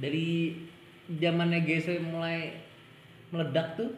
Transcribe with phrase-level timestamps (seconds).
[0.00, 0.56] dari
[1.08, 2.50] zamannya GSW mulai
[3.30, 3.90] meledak tuh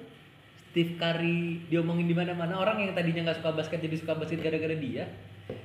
[0.71, 2.61] Steve Curry diomongin di mana-mana.
[2.61, 5.09] Orang yang tadinya nggak suka basket jadi suka basket gara-gara dia.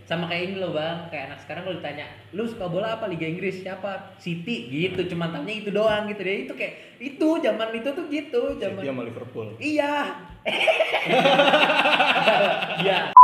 [0.07, 1.11] Sama kayak ini loh bang.
[1.11, 3.11] Kayak anak sekarang kalau ditanya lu suka bola apa?
[3.11, 4.15] Liga Inggris siapa?
[4.15, 5.03] City gitu.
[5.11, 6.47] Cuman tanya itu doang gitu deh.
[6.47, 9.47] Itu kayak itu zaman itu tuh gitu zaman City sama Liverpool.
[9.59, 9.95] iya.
[12.83, 13.15] Iya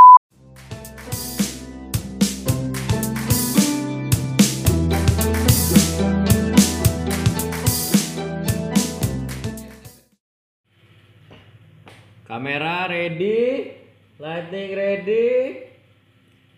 [12.40, 13.68] kamera ready
[14.16, 15.28] lighting ready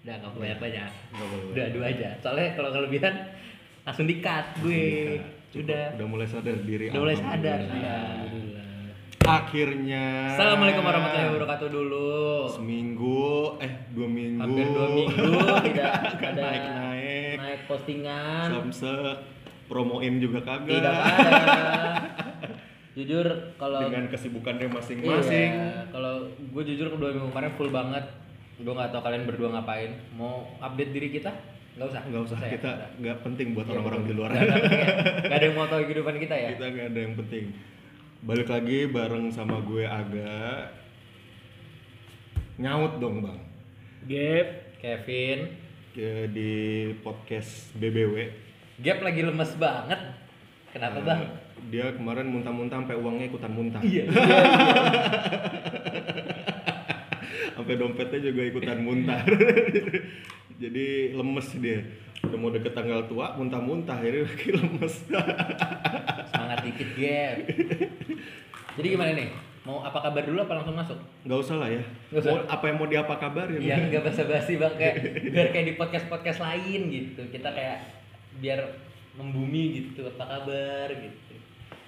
[0.03, 1.47] udah nggak banyak banyak Nggak boleh.
[1.51, 3.15] udah dua aja soalnya kalau kelebihan
[3.83, 4.87] langsung di cut gue
[5.51, 5.67] Cukup.
[5.67, 6.87] udah Udah mulai sadar diri.
[6.89, 7.99] udah mulai sadar ya
[9.23, 10.35] Akhirnya.
[10.35, 12.11] Assalamualaikum warahmatullahi wabarakatuh dulu
[12.49, 14.39] Seminggu, eh dua minggu.
[14.41, 15.31] hampir dua minggu
[15.67, 17.37] tidak ada naik-naik.
[17.39, 19.15] naik postingan Samsek,
[19.67, 20.75] promoin juga kagak.
[20.75, 21.63] tidak ada
[22.93, 23.25] jujur
[23.57, 25.51] kalau Dengan kesibukannya masing-masing.
[25.51, 28.05] Iya, kalau gue jujur kedua minggu kemarin full banget
[28.55, 31.33] gue nggak tahu kalian berdua ngapain mau update diri kita
[31.73, 32.51] nggak usah Nggak usah, ya?
[32.53, 33.17] kita Nggak.
[33.23, 34.09] penting buat Iya, orang-orang betul.
[34.09, 34.29] di luar.
[34.31, 35.33] Nggak ada ya?
[35.33, 37.45] Ada yang mau tahu kehidupan kita ya kita nggak ada yang penting.
[38.23, 40.69] Balik lagi bareng sama gue Aga.
[42.55, 43.41] Nyaut dong bang.
[44.05, 45.39] Gap Kevin
[45.91, 46.53] Ke- di
[46.99, 48.15] podcast BBW.
[48.79, 50.01] Gap lagi lemes banget
[50.73, 51.21] kenapa Eh, bang
[51.71, 53.81] Dia kemarin muntah-muntah sampai uangnya ikutan muntah.
[53.81, 54.05] iya
[57.55, 59.21] sampai dompetnya juga ikutan muntah.
[60.63, 61.79] Jadi lemes dia.
[62.23, 64.95] Udah mau deket tanggal tua, muntah-muntah akhirnya lagi lemes.
[66.33, 67.37] semangat dikit Gap
[68.73, 69.29] jadi gimana nih
[69.63, 71.83] mau apa kabar dulu apa langsung masuk Nggak usah lah ya.
[72.11, 72.35] Usah.
[72.35, 73.61] Mau, apa yang mau diapa kabarin?
[73.63, 74.97] yang nggak basa-basi bang kayak
[75.29, 77.79] biar kayak di podcast podcast lain gitu kita kayak
[78.41, 78.59] biar
[79.13, 81.35] membumi gitu apa kabar gitu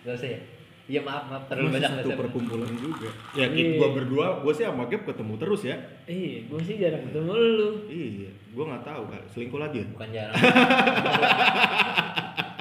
[0.02, 0.40] gak usah ya
[0.84, 3.08] iya maaf maaf terlalu Masih banyak satu bahasa- perkumpulan juga.
[3.32, 3.46] Ya, Iya.
[3.50, 5.76] kita gua berdua, gua sih sama Gap ketemu terus ya.
[6.04, 7.70] Iya, gue sih jarang ketemu lu.
[7.88, 9.86] Iya, gua nggak tahu kan selingkuh lagi ya.
[9.88, 10.36] bukan jarang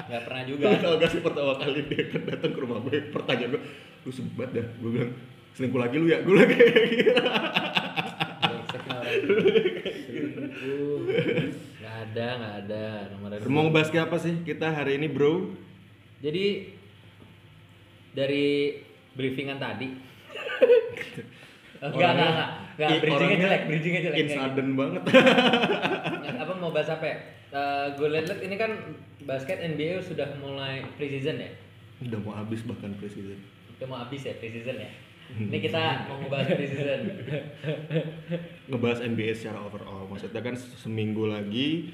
[0.04, 2.96] nggak pernah juga Gua tau gak sih pertama kali dia kan datang ke rumah gue,
[3.08, 3.60] pertanyaan gue,
[4.00, 4.66] lu sebat dah.
[4.74, 5.12] Gue bilang,
[5.52, 6.18] selingkuh lagi lu ya?
[6.18, 7.14] Gue bilang kayak gitu.
[10.04, 11.73] Selingkuh.
[12.02, 12.82] Ada nggak ada
[13.12, 15.54] nomor Mau ngebahas kayak apa sih kita hari ini bro?
[16.18, 16.72] jadi
[18.12, 18.78] dari
[19.12, 19.88] briefingan tadi
[21.84, 22.50] Enggak, enggak, enggak,
[22.80, 25.02] enggak, bridgingnya jelek, bridgingnya jelek In sudden banget.
[26.40, 27.18] Apa mau bahas apa ya?
[27.94, 28.72] gue liat-liat ini kan
[29.22, 31.50] basket NBA sudah mulai preseason ya
[32.02, 33.38] Udah mau habis bahkan presiden.
[33.78, 34.90] udah mau habis ya preseason ya
[35.34, 37.00] ini kita mau ngebahas preseason
[38.70, 40.06] Ngebahas NBA secara overall.
[40.06, 41.90] Maksudnya kan seminggu lagi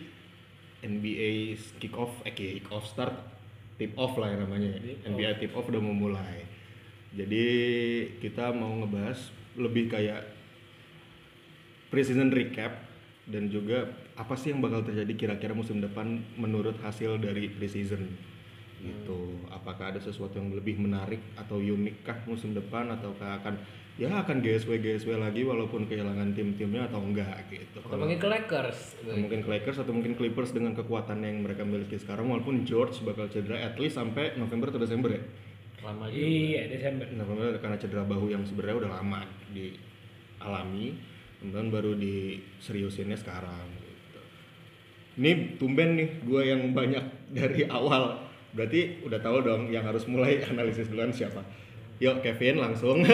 [0.84, 3.16] NBA kick off, eh kick off start,
[3.80, 4.76] tip off lah yang namanya.
[5.08, 6.44] NBA tip off udah mau mulai.
[7.16, 7.46] Jadi
[8.20, 9.18] kita mau ngebahas
[9.58, 10.24] lebih kayak
[11.90, 12.86] preseason recap
[13.26, 18.29] dan juga apa sih yang bakal terjadi kira-kira musim depan menurut hasil dari preseason
[18.80, 19.36] gitu.
[19.52, 23.54] Apakah ada sesuatu yang lebih menarik atau unik kah musim depan ataukah akan
[24.00, 27.84] ya akan GSW GSW lagi walaupun kehilangan tim-timnya atau enggak gitu.
[27.84, 31.36] Atau Kalau- mungkin ke Lakers atau mungkin ke Lakers atau mungkin Clippers dengan kekuatan yang
[31.44, 35.22] mereka miliki sekarang walaupun George bakal cedera at least sampai November atau Desember ya?
[35.80, 36.24] Lama juga.
[36.24, 37.06] Iya, Desember.
[37.12, 39.20] November karena cedera bahu yang sebenarnya udah lama
[39.52, 40.96] dialami
[41.40, 44.20] kemudian baru diseriusinnya sekarang gitu.
[45.16, 47.04] ini tumben nih gue yang banyak
[47.36, 51.42] dari awal berarti udah tahu dong yang harus mulai analisis duluan siapa
[52.00, 53.04] yuk Kevin langsung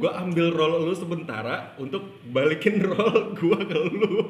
[0.00, 4.28] gue ambil role lu sementara untuk balikin role gue ke lu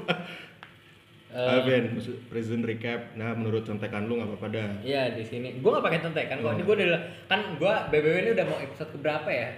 [1.36, 2.00] Eh, Kevin
[2.32, 5.60] present recap nah menurut contekan lu nggak apa-apa dah Iya di sini.
[5.60, 6.56] Gue gak pakai contekan kok.
[6.56, 9.52] Ini gue udah kan gue BBW ini udah mau episode keberapa ya?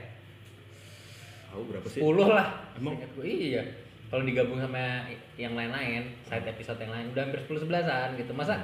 [1.59, 2.47] tahu berapa sih 10 lah.
[2.79, 2.95] Emang?
[3.19, 3.63] Gua, iya.
[4.09, 5.05] Kalau digabung sama
[5.37, 8.33] yang lain-lain, side episode yang lain udah hampir 10 11-an gitu.
[8.33, 8.55] Masa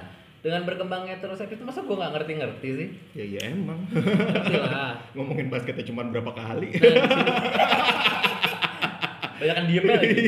[0.44, 2.89] dengan berkembangnya terus itu masa gue gak ngerti-ngerti sih?
[3.16, 5.01] ya ya emang Ngerti lah.
[5.16, 6.69] ngomongin basketnya cuma berapa kali
[9.34, 10.24] Banyak kan diemnya lagi.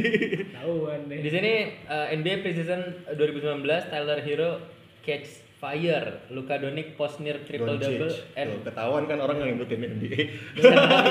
[0.51, 1.19] Tahuan deh.
[1.23, 4.59] Di sini eh, NBA preseason 2019 Tyler Hero
[5.01, 7.97] catch fire, Luka Doncic post near triple Doncic.
[7.97, 10.21] double Tuh, and ketahuan kan orang yang ngikutin NBA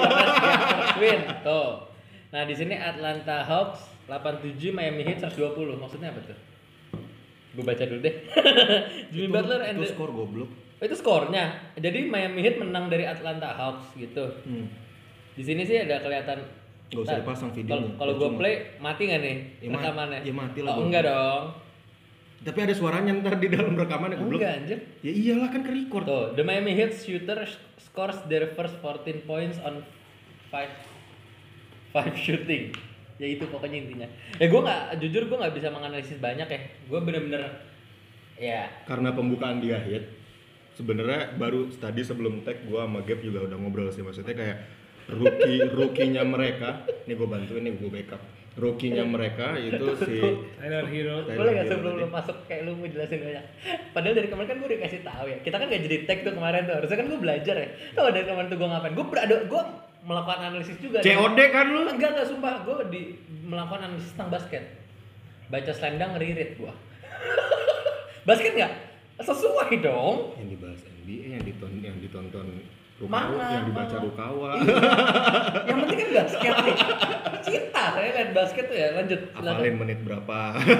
[1.01, 1.87] Win tuh.
[2.29, 6.37] Nah di sini Atlanta Hawks 87 Miami Heat 120 maksudnya apa tuh?
[7.55, 8.15] Gue baca dulu deh.
[9.11, 11.55] Jimmy Itu- Butler and itu the- skor goblok Oh, itu skornya.
[11.73, 14.27] Jadi Miami Heat menang dari Atlanta Hawks gitu.
[14.43, 14.67] hmm.
[15.31, 16.43] Di sini sih ada kelihatan.
[16.85, 20.19] Gak usah dipasang Kalau videonya, kalau gue play mati nggak nih Ya, ma- rekamannya?
[20.21, 21.43] ya mati lah Oh enggak dong.
[22.37, 24.37] Tapi ada suaranya ntar di dalam rekaman ya goblok.
[24.37, 24.79] Enggak anjir.
[24.99, 26.03] Ya iyalah kan ke record.
[26.03, 29.81] Tuh, the Miami Heat shooter sh- scores their first 14 points on
[30.51, 30.69] 5
[31.91, 32.75] 5 shooting.
[33.15, 34.07] Ya itu pokoknya intinya.
[34.35, 36.59] Ya gue nggak jujur gue nggak bisa menganalisis banyak ya.
[36.91, 37.41] Gue bener-bener
[38.35, 40.03] ya Karena pembukaan dia hit.
[40.75, 44.57] Sebenarnya baru tadi sebelum tag gua sama Gap juga udah ngobrol sih maksudnya kayak
[45.07, 46.83] rookie rookie-nya mereka.
[47.07, 48.19] Nih gue bantuin nih gue backup.
[48.55, 50.19] Rookie-nya mereka itu si
[50.59, 51.23] Tyler Hero.
[51.27, 53.45] Boleh nggak Hero sebelum lu masuk kayak lu mau jelasin banyak.
[53.95, 55.37] Padahal dari kemarin kan gue udah kasih tahu ya.
[55.43, 56.75] Kita kan gak jadi tag tuh kemarin tuh.
[56.79, 57.67] Harusnya kan gue belajar ya.
[57.95, 58.93] Tuh dari kemarin tuh gue ngapain?
[58.95, 59.61] Gue berada gue
[60.05, 61.01] melakukan analisis juga.
[61.01, 61.89] COD kan lu?
[61.89, 63.01] Enggak enggak sumpah gue di
[63.43, 64.63] melakukan analisis tentang basket.
[65.49, 66.73] Baca selendang ririt gua.
[68.29, 68.73] basket nggak?
[69.19, 70.37] Sesuai dong.
[70.37, 72.47] Yang dibahas NBA yang ditonton yang ditonton
[72.95, 73.27] Mana?
[73.27, 74.05] Rukawa, yang dibaca Mana?
[74.07, 74.55] Rukawa.
[75.67, 76.75] Yang penting kan basket nih.
[77.43, 78.87] Cinta saya lihat basket tuh ya.
[78.95, 79.19] Lanjut.
[79.35, 80.39] Hafalin menit berapa?
[80.55, 80.65] Iya,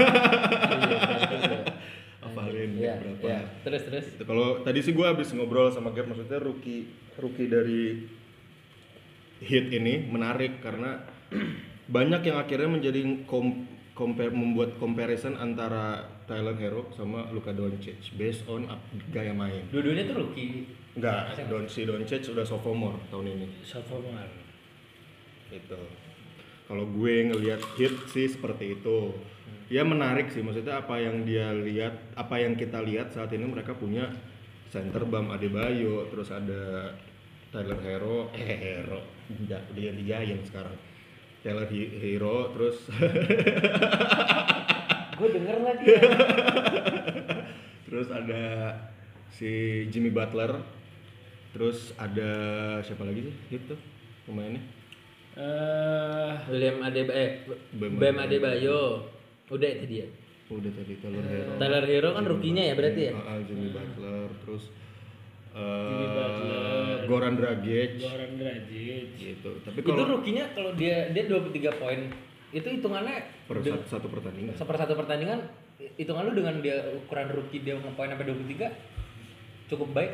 [2.24, 3.28] iya, Iya, menit berapa?
[3.28, 3.40] iya.
[3.68, 4.06] Terus terus.
[4.24, 6.88] Kalau tadi sih gua habis ngobrol sama Gap maksudnya rookie
[7.20, 8.08] rookie dari
[9.42, 11.04] hit ini menarik karena
[11.96, 18.44] banyak yang akhirnya menjadi kom, compare membuat comparison antara Tyler Hero sama Luka Doncic based
[18.50, 18.68] on
[19.14, 19.70] gaya main.
[19.72, 20.68] Dua-duanya tuh rookie.
[20.96, 23.48] Enggak, Don si Doncic udah sophomore tahun ini.
[23.62, 24.32] Sophomore.
[25.52, 25.80] Itu.
[26.66, 29.14] Kalau gue ngelihat hit sih seperti itu.
[29.70, 33.74] Ya menarik sih maksudnya apa yang dia lihat, apa yang kita lihat saat ini mereka
[33.74, 34.14] punya
[34.70, 36.94] center Bam Adebayo, terus ada
[37.50, 40.76] Tyler Hero, eh Hero, dia dia digayin sekarang.
[41.46, 42.78] Hi- Hero, terus
[45.16, 45.86] Gue denger lagi.
[47.88, 48.44] terus ada
[49.32, 49.48] si
[49.88, 50.60] Jimmy Butler,
[51.56, 52.30] terus ada
[52.82, 53.80] siapa lagi sih hit tuh
[54.28, 54.60] pemainnya?
[55.36, 57.16] Eh, William Adebayo.
[57.16, 57.30] Eh,
[57.76, 58.26] Bam Bam Adebayo.
[58.26, 58.80] Adebayo.
[59.52, 60.08] Udah itu dia.
[60.46, 61.52] Udah tadi Tyler Hero.
[61.58, 63.14] Tyler Hero kan rookie-nya ya berarti ya?
[63.16, 64.64] Ah, ah, Jimmy Butler, terus
[65.56, 66.98] eh, Butler.
[67.06, 69.06] Goran Dragic Goran Dragic.
[69.16, 69.52] gitu.
[69.62, 72.00] Tapi Itu kalau rookie-nya kalau dia dia 23 poin
[72.52, 73.16] itu hitungannya
[73.46, 74.56] per satu, satu pertandingan.
[74.56, 75.40] seper satu pertandingan
[75.96, 78.72] hitungan lu dengan dia ukuran rookie dia ngepoin sampai 23
[79.68, 80.12] cukup baik?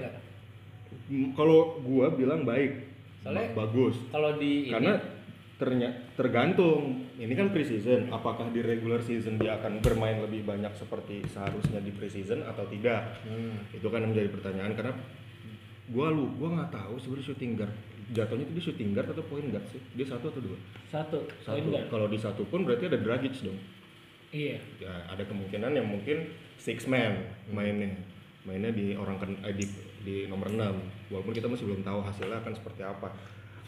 [1.08, 2.88] Mm, Kalau gua bilang baik.
[3.22, 3.96] Soalnya- Ba- bagus.
[4.10, 5.20] Kalau di Karena ini
[5.56, 7.06] ternyata tergantung.
[7.16, 8.10] Ini kan preseason.
[8.10, 13.22] Apakah di regular season dia akan bermain lebih banyak seperti seharusnya di preseason atau tidak?
[13.22, 13.62] Hmm.
[13.70, 14.94] Itu kan menjadi pertanyaan karena
[15.92, 17.74] gua lu gua nggak tahu sebenarnya shooting guard.
[18.12, 19.80] Jatuhnya itu dia shooting guard atau point guard sih?
[19.96, 20.58] Dia satu atau dua?
[20.92, 21.20] Satu.
[21.44, 21.70] satu.
[21.88, 23.60] kalau di satu pun berarti ada Dragic dong.
[24.32, 24.64] Iya.
[24.80, 27.20] ya ada kemungkinan yang mungkin six man
[27.52, 27.92] mainnya.
[28.48, 29.70] Mainnya di orang ken- eh, di,
[30.02, 30.58] di nomor 6
[31.14, 33.14] walaupun kita masih belum tahu hasilnya akan seperti apa.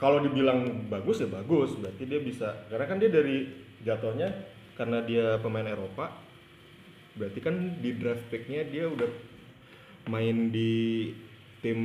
[0.02, 1.78] Kalau dibilang bagus ya bagus.
[1.78, 3.46] Berarti dia bisa karena kan dia dari
[3.86, 4.34] jatuhnya
[4.74, 6.10] karena dia pemain Eropa
[7.14, 9.06] berarti kan di draft picknya dia udah
[10.10, 11.14] main di
[11.64, 11.80] tim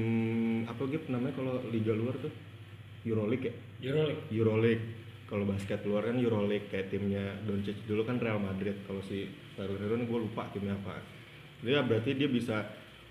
[0.66, 2.34] apa gitu namanya kalau liga luar tuh?
[3.06, 3.54] Euroleague ya?
[3.88, 4.22] Euroleague.
[4.34, 4.86] Euroleague.
[5.30, 7.86] Kalau basket luar kan Euroleague kayak timnya Doncic.
[7.86, 8.82] Dulu kan Real Madrid.
[8.84, 10.98] Kalau si Tyler Hero gue lupa timnya apa.
[11.62, 12.66] Dia berarti dia bisa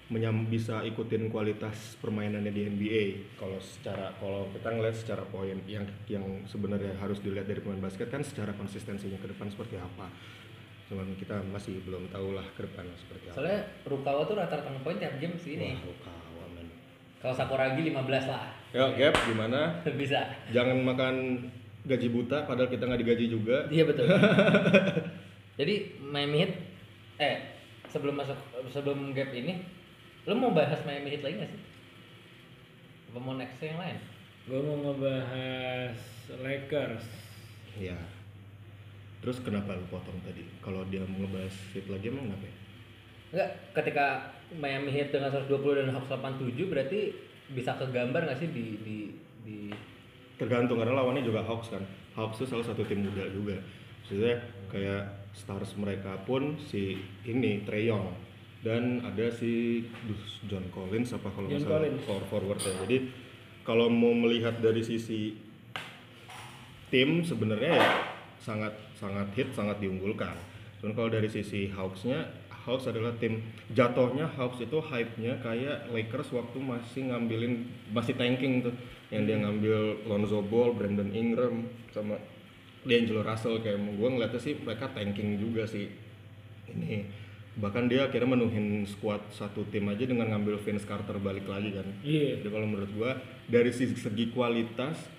[0.08, 3.04] menyam bisa ikutin kualitas permainannya di NBA
[3.36, 8.08] kalau secara kalau kita ngeliat secara poin yang yang sebenarnya harus dilihat dari pemain basket
[8.08, 10.08] kan secara konsistensinya ke depan seperti apa.
[10.88, 13.36] Cuman kita masih belum tahu lah ke depan seperti apa.
[13.36, 15.76] Soalnya Rukawa tuh rata-rata ngepoin tiap game sih ini.
[15.76, 16.27] Wah, Rukawa.
[17.18, 18.54] Kalau Sakuragi 15 lah.
[18.78, 19.82] Yuk, Gap, gimana?
[20.02, 20.22] Bisa.
[20.54, 21.16] Jangan makan
[21.88, 23.66] gaji buta, padahal kita nggak digaji juga.
[23.72, 24.06] Iya betul.
[25.60, 25.76] Jadi
[26.14, 26.52] Heat
[27.18, 27.38] eh
[27.90, 28.38] sebelum masuk
[28.70, 29.66] sebelum gap ini
[30.30, 31.62] lu mau bahas Miami Heat lagi gak sih?
[33.10, 33.98] Apa mau next yang lain?
[34.46, 35.98] Gue mau ngebahas
[36.44, 37.08] Lakers.
[37.80, 37.98] Iya.
[39.24, 40.46] Terus kenapa lu potong tadi?
[40.62, 42.56] Kalau dia mau ngebahas fit lagi emang kenapa ya?
[43.34, 47.12] Enggak, ketika Miami Heat dengan 120 dan Hawks 87 berarti
[47.52, 48.98] bisa kegambar gak sih di di
[49.44, 49.58] di
[50.38, 51.82] Tergantung karena lawannya juga Hawks kan.
[52.14, 53.58] Hawks itu salah satu tim muda juga.
[54.06, 54.38] Maksudnya
[54.70, 58.06] kayak stars mereka pun si ini Trey Young
[58.62, 59.86] dan ada si
[60.46, 62.02] John Collins apa kalau nggak salah Collins.
[62.06, 62.74] for forward ya.
[62.86, 62.98] Jadi
[63.66, 65.34] kalau mau melihat dari sisi
[66.94, 67.90] tim sebenarnya ya
[68.38, 70.38] sangat sangat hit sangat diunggulkan.
[70.80, 72.30] Cuman kalau dari sisi Hawks-nya
[72.68, 73.40] Hawks adalah tim.
[73.72, 77.64] Jatuhnya Hawks itu hype-nya kayak Lakers waktu masih ngambilin
[77.96, 78.76] masih tanking tuh.
[79.08, 82.20] Yang dia ngambil Lonzo Ball, Brandon Ingram sama
[82.84, 83.64] D'Angelo Russell.
[83.64, 85.88] Kayak gue ngeliatnya sih mereka tanking juga sih.
[86.68, 87.08] Ini
[87.58, 91.88] bahkan dia akhirnya menuhin squad satu tim aja dengan ngambil Vince Carter balik lagi kan.
[92.06, 92.38] Iya.
[92.42, 93.18] jadi kalau menurut gua
[93.50, 95.17] dari segi kualitas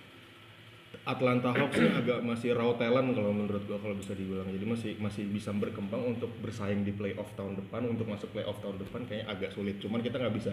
[1.08, 4.44] Atlanta Hawks ini agak masih raw talent kalau menurut gua kalau bisa dibilang.
[4.52, 7.88] Jadi masih masih bisa berkembang untuk bersaing di playoff tahun depan.
[7.88, 9.80] Untuk masuk playoff tahun depan kayaknya agak sulit.
[9.80, 10.52] Cuman kita nggak bisa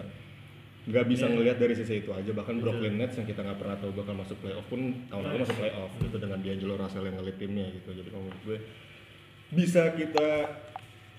[0.86, 2.32] nggak bisa ngelihat dari sisi itu aja.
[2.32, 4.80] Bahkan Brooklyn Nets yang kita nggak pernah tahu bakal masuk playoff pun
[5.12, 7.88] tahun lalu masuk playoff gitu dengan D'Angelo Russell yang ngelit timnya gitu.
[7.92, 8.58] Jadi kalau menurut gue
[9.52, 10.28] bisa kita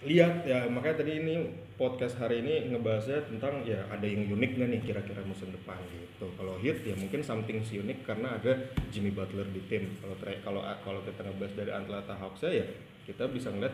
[0.06, 4.70] lihat ya makanya tadi ini podcast hari ini ngebahasnya tentang ya ada yang unik nggak
[4.70, 6.30] nih kira-kira musim depan gitu.
[6.38, 9.90] Kalau hit ya mungkin something si unik karena ada Jimmy Butler di tim.
[9.98, 12.66] Kalau kalau kalau kita ngebahas dari Atlanta Hawks ya
[13.10, 13.74] kita bisa ngeliat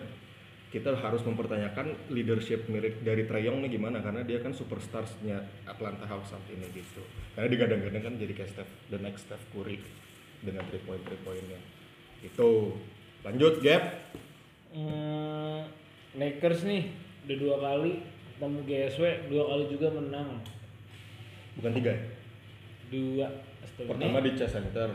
[0.74, 6.08] kita harus mempertanyakan leadership mirip dari Trae Young nih gimana karena dia kan superstarsnya Atlanta
[6.08, 7.03] Hawks saat ini gitu.
[7.36, 9.77] Karena digadang-gadang kan jadi kayak Steph the next Steph Curry
[10.39, 11.60] dengan three point three pointnya.
[12.24, 12.80] Itu
[13.27, 13.84] lanjut Gap.
[14.74, 15.70] Hmm,
[16.13, 16.93] Lakers nih
[17.25, 17.91] udah dua kali
[18.27, 20.29] ketemu GSW dua kali juga menang.
[21.58, 22.01] Bukan tiga ya?
[22.89, 23.27] dua.
[23.63, 23.89] Astaga.
[23.89, 24.89] pertama di Chase Center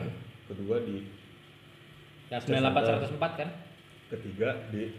[0.45, 1.09] kedua di
[2.29, 3.49] Yang 98 104 kan?
[4.09, 4.93] ketiga di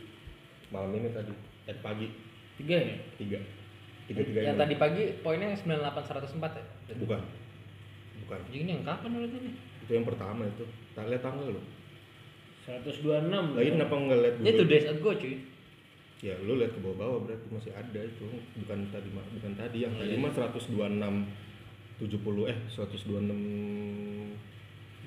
[0.69, 1.33] malam ini tadi
[1.65, 2.07] eh pagi.
[2.57, 2.95] Tiga ya?
[3.15, 3.39] Tiga.
[4.05, 6.63] Tiga tiga Yang tadi pagi poinnya 98 104 ya?
[6.97, 7.21] bukan.
[8.19, 8.39] Bukan.
[8.43, 9.53] Anjing ini yang kapan berarti nih?
[9.79, 10.65] itu yang pertama itu.
[10.91, 11.61] Tak lihat tanggal lo
[12.67, 14.69] 126 lagi kenapa nggak lihat Itu dulu?
[14.69, 15.35] days ago cuy.
[16.19, 18.27] Ya lu lihat ke bawah-bawah berarti masih ada itu.
[18.59, 20.19] Bukan tadi bukan tadi yang Oh, tadi iya.
[20.19, 20.75] mah 126
[21.99, 23.09] 70 eh 126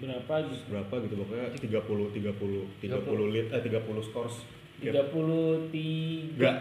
[0.02, 0.64] berapa gitu?
[0.72, 4.34] Berapa gitu pokoknya 30 30 30 lit eh 30 scores.
[4.82, 5.06] Gap.
[5.14, 6.56] 33 enggak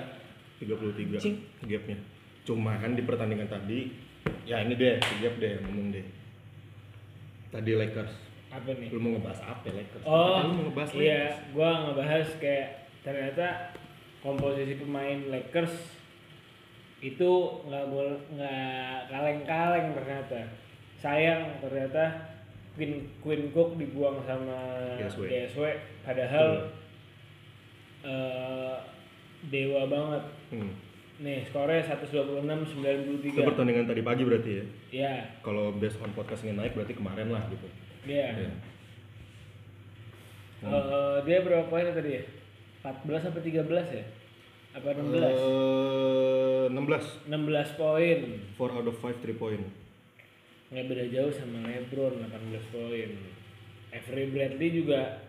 [0.62, 1.38] 33 Cing.
[1.66, 1.98] gapnya.
[2.46, 3.90] Cuma kan di pertandingan tadi
[4.46, 6.06] ya ini deh gap deh ngomong deh.
[7.50, 8.14] Tadi Lakers.
[8.52, 8.92] Apa nih?
[8.92, 10.04] Lu mau ngebahas apa Lakers?
[10.06, 11.02] Oh, lu mau ngebahas iya,
[11.34, 11.38] Lakers?
[11.56, 12.68] gua ngebahas kayak
[13.02, 13.48] ternyata
[14.22, 15.74] komposisi pemain Lakers
[17.02, 17.30] itu
[17.66, 20.40] nggak boleh nggak kaleng-kaleng ternyata.
[21.02, 22.30] Sayang ternyata
[22.78, 24.58] Queen Queen Cook dibuang sama
[25.02, 25.26] GSW.
[25.26, 25.66] GSW,
[26.06, 26.70] padahal
[28.06, 28.76] eh,
[29.50, 30.24] dewa banget.
[30.54, 30.74] hmm.
[31.22, 33.46] Nih, skornya 126 itu 93.
[33.54, 35.14] pertandingan tadi pagi berarti ya Ya,
[35.46, 37.70] kalau based on podcast ini naik berarti kemarin lah gitu
[38.06, 38.34] dia.
[38.34, 38.50] Iya.
[40.62, 42.24] Eh, dia berapa poin tadi ya?
[42.82, 43.62] 14 sampai 13
[43.94, 44.06] ya?
[44.72, 45.12] Apa 16?
[45.12, 48.20] Eh, 16 16 poin.
[48.56, 49.64] 4 out of 5 3 point
[50.72, 52.32] Nggak beda jauh sama LeBron 18
[52.72, 53.10] poin.
[53.92, 55.20] Avery Bradley juga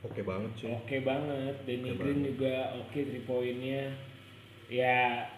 [0.00, 1.54] oke banget sih oke banget.
[1.68, 2.28] Danny Oke Green banget.
[2.32, 3.82] juga oke 3 poinnya.
[4.72, 5.28] Ya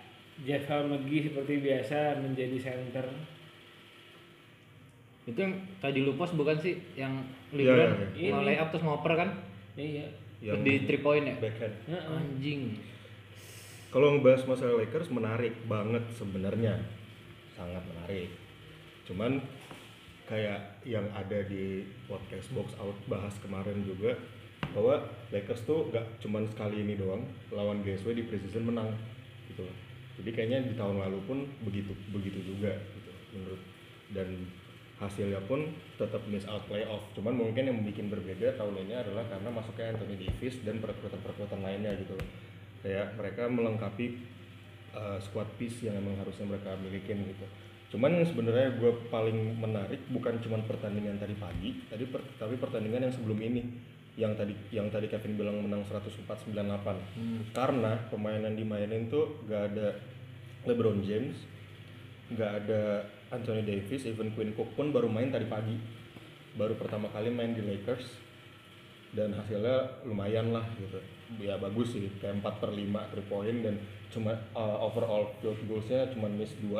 [0.40, 3.06] Jeff McGee seperti biasa menjadi center.
[5.26, 7.18] Itu yang tadi lu post bukan sih yang
[7.50, 8.30] Iya, LeBron iya, iya.
[8.30, 9.28] mau layup terus ngoper kan?
[9.74, 10.06] Iya.
[10.40, 11.36] Yang Di 3 point ya?
[11.36, 12.16] backhand Heeh.
[12.16, 12.62] Anjing.
[13.90, 16.78] Kalau ngebahas masalah Lakers menarik banget sebenarnya,
[17.58, 18.30] sangat menarik.
[19.04, 19.42] Cuman
[20.30, 24.14] kayak yang ada di podcast box out bahas kemarin juga
[24.70, 25.02] bahwa
[25.34, 28.94] Lakers tuh gak cuman sekali ini doang lawan GSW di preseason menang
[29.50, 29.76] gitu loh.
[30.22, 33.62] Jadi kayaknya di tahun lalu pun begitu begitu juga gitu menurut
[34.14, 34.28] dan
[35.00, 37.00] hasilnya pun tetap miss out playoff.
[37.16, 41.96] Cuman mungkin yang bikin berbeda tahun ini adalah karena masuknya Anthony Davis dan perkuatan-perkuatan lainnya
[41.96, 42.14] gitu.
[42.84, 44.20] Kayak mereka melengkapi
[44.92, 47.48] uh, squad piece yang emang harusnya mereka milikin gitu.
[47.96, 53.08] Cuman yang sebenarnya gue paling menarik bukan cuman pertandingan tadi pagi, tadi per- tapi pertandingan
[53.08, 53.62] yang sebelum ini
[54.20, 59.96] yang tadi yang tadi Kevin bilang menang 104-98 karena pemain yang dimainin tuh gak ada
[60.66, 61.38] LeBron James
[62.30, 65.78] nggak ada Anthony Davis, even Quinn Cook pun baru main tadi pagi
[66.58, 68.18] baru pertama kali main di Lakers
[69.14, 70.98] dan hasilnya lumayan lah gitu
[71.42, 73.74] ya bagus sih kayak 4 per 5 3 point dan
[74.10, 76.70] cuma uh, overall field goalsnya cuma miss 2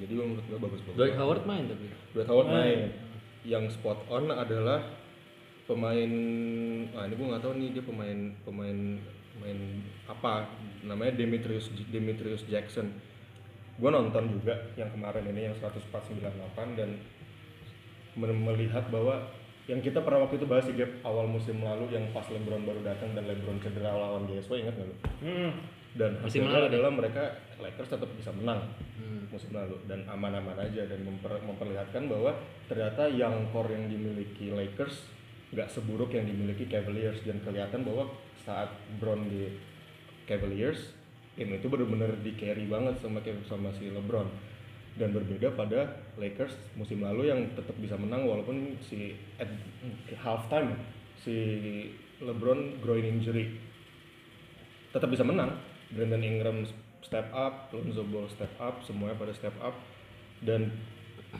[0.00, 1.86] jadi menurut gue bagus bagus Dwight Howard main tapi.
[2.16, 2.58] Dwight Howard Main.
[2.58, 2.80] main.
[3.44, 4.80] Yang spot on adalah
[5.68, 6.12] pemain,
[6.96, 8.78] ah ini gue nggak tahu nih dia pemain pemain
[9.36, 9.58] pemain
[10.08, 10.48] apa
[10.82, 12.90] namanya Demetrius Demetrius Jackson.
[13.74, 16.90] Gue nonton juga yang kemarin ini yang 104.98 dan
[18.14, 19.26] melihat bahwa
[19.64, 22.84] yang kita pernah waktu itu bahas di gap awal musim lalu yang pas LeBron baru
[22.84, 24.96] datang dan LeBron cedera lawan GSW ingat nggak lu?
[25.24, 25.52] Hmm.
[25.94, 27.22] Dan hasilnya adalah mereka
[27.62, 28.60] Lakers tetap bisa menang
[28.94, 29.26] Hmm.
[29.30, 32.30] musim lalu dan aman-aman aja dan memper- memperlihatkan bahwa
[32.70, 35.10] ternyata yang core yang dimiliki Lakers
[35.50, 38.10] nggak seburuk yang dimiliki Cavaliers dan kelihatan bahwa
[38.44, 39.54] saat Brown di
[40.26, 40.92] Cavaliers
[41.34, 44.28] tim itu benar-benar di carry banget sama sama si LeBron
[44.94, 49.50] dan berbeda pada Lakers musim lalu yang tetap bisa menang walaupun si at
[50.22, 50.78] halftime
[51.18, 51.34] si
[52.22, 53.50] LeBron groin injury
[54.94, 55.58] tetap bisa menang.
[55.90, 56.62] Brandon Ingram
[57.02, 59.74] step up, Lonzo Ball step up, semuanya pada step up
[60.46, 60.70] dan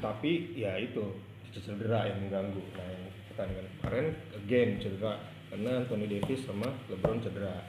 [0.02, 1.14] tapi ya itu
[1.54, 2.62] cedera yang mengganggu.
[2.74, 5.22] Nah, yang pertandingan kemarin again cedera
[5.54, 7.62] karena Anthony Davis sama LeBron cedera.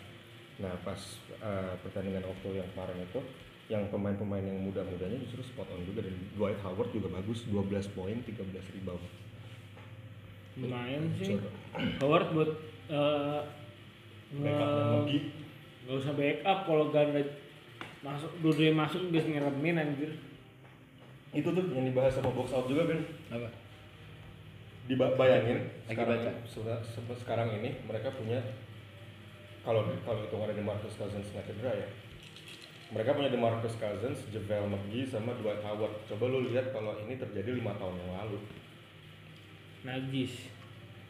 [0.58, 0.98] Nah, pas
[1.46, 3.22] eh, pertandingan waktu yang kemarin itu
[3.66, 8.18] yang pemain-pemain yang muda-mudanya justru spot on juga dan Dwight Howard juga bagus 12 poin
[8.22, 9.02] 13 rebound.
[10.56, 11.38] lumayan sih.
[12.02, 12.50] Howard buat
[12.90, 13.42] eh,
[14.36, 15.30] Backupnya nge-
[15.86, 17.22] nggak usah backup kalau ganda
[18.02, 20.12] masuk dua masuk bisa ngeremin anjir
[21.36, 23.02] Itu tuh yang dibahas sama box out juga Ben.
[23.34, 23.50] Apa?
[24.86, 27.18] Dibayangin Lagi sekarang, baca.
[27.18, 28.40] sekarang ini mereka punya
[29.66, 31.90] kalau kalau hitungannya DeMarcus Cousins nggak cedera ya
[32.94, 36.06] mereka punya DeMarcus Cousins, JaVale McGee sama Dwight Howard.
[36.06, 38.38] Coba lu lihat kalau ini terjadi lima tahun yang lalu.
[39.82, 40.54] najis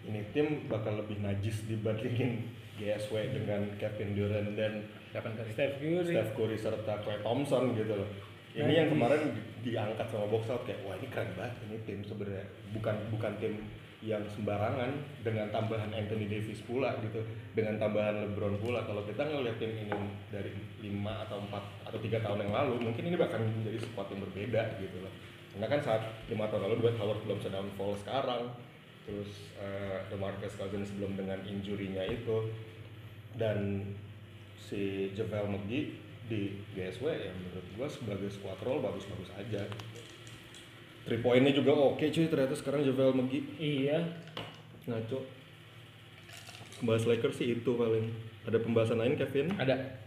[0.07, 2.47] Ini tim bakal lebih najis dibandingin
[2.77, 5.49] GSW dengan Kevin Durant dan Kapan kali?
[5.55, 8.09] Steph Curry Steph Curry serta Klay Thompson gitu loh.
[8.55, 8.77] Ini Najis.
[8.79, 12.45] yang kemarin di- diangkat sama box out kayak wah ini keren banget ini tim sebenarnya
[12.71, 13.53] bukan bukan tim
[14.05, 14.93] yang sembarangan
[15.25, 17.25] dengan tambahan Anthony Davis pula gitu
[17.57, 18.85] dengan tambahan LeBron pula.
[18.85, 19.97] Kalau kita ngeliat tim ini
[20.29, 20.53] dari
[20.85, 24.77] 5 atau 4 atau tiga tahun yang lalu mungkin ini bahkan menjadi sesuatu yang berbeda
[24.77, 25.13] gitu loh.
[25.57, 28.53] Karena kan saat lima tahun lalu Dwight Howard belum sedang fall sekarang.
[29.09, 32.53] Terus eh, DeMarcus Cousins belum dengan injurinya itu.
[33.33, 33.89] Dan
[34.61, 39.61] si JaVale McGee di GSW ya menurut gua sebagai squad role bagus-bagus aja
[41.05, 42.25] three pointnya juga oke cuy.
[42.25, 44.01] Ternyata sekarang JaVale McGee iya.
[44.89, 45.21] Ngaco.
[46.83, 48.09] Bahas Lakers sih itu paling.
[48.45, 49.53] Ada pembahasan lain Kevin?
[49.57, 50.01] Ada.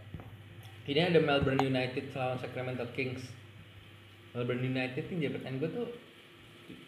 [0.87, 3.23] Ini ada Melbourne United lawan Sacramento Kings.
[4.35, 5.87] Melbourne United ini jabatan gue tuh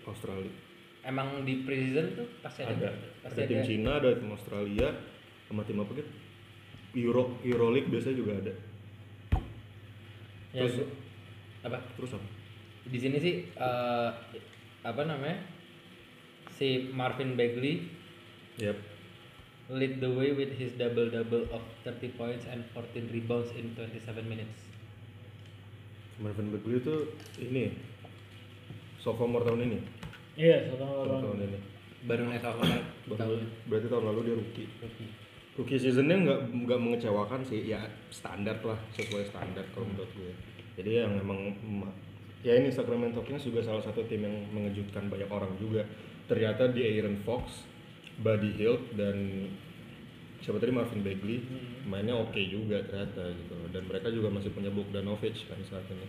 [0.05, 0.53] Australia.
[1.01, 3.09] Emang di preseason tuh pasti ada, ada.
[3.25, 4.93] Pasti ada tim Cina ada tim Australia
[5.49, 6.11] sama tim apa gitu?
[7.01, 8.53] Euro Euroleague biasanya juga ada.
[10.51, 10.91] Ya, Terus-
[11.63, 11.77] apa?
[11.95, 12.40] terus apa
[12.91, 14.09] Di sini sih eh,
[14.83, 15.39] apa namanya?
[16.51, 17.87] Si Marvin Bagley
[18.59, 18.77] Yap.
[19.71, 24.67] lead the way with his double-double of 30 points and 14 rebounds in 27 minutes.
[26.19, 26.95] Marvin Bagley itu
[27.39, 27.73] ini
[29.01, 29.79] sophomore tahun ini
[30.37, 31.59] iya satu tahun, tahun ini
[32.05, 33.39] Baru naik sophomore tahun.
[33.71, 34.67] berarti tahun lalu dia rookie
[35.57, 36.39] rookie seasonnya nggak
[36.69, 37.81] nggak mengecewakan sih ya
[38.13, 40.33] standar lah sesuai standar kalau menurut gue
[40.77, 41.97] jadi yang emang ma-
[42.41, 45.85] ya ini Sacramento Kings juga salah satu tim yang mengejutkan banyak orang juga
[46.25, 47.65] ternyata di Aaron Fox
[48.21, 49.47] Buddy Hield dan
[50.41, 51.45] siapa tadi Marvin Bagley
[51.85, 53.69] mainnya oke juga ternyata gitu loh.
[53.69, 56.07] dan mereka juga masih punya Bogdanovic kan saat ini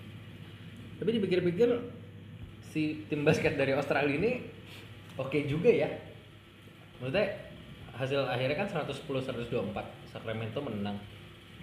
[0.97, 1.69] Tapi dipikir-pikir
[2.73, 4.33] si tim basket dari Australia ini
[5.19, 5.91] oke juga ya.
[7.03, 7.27] Maksudnya
[7.99, 9.51] hasil akhirnya kan 110 124
[10.09, 10.97] Sacramento menang.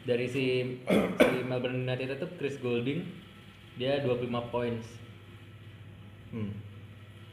[0.04, 0.78] Dari si
[1.24, 3.29] si Melbourne United itu Chris Golding
[3.80, 4.88] dia 25 points.
[6.36, 6.52] hmm.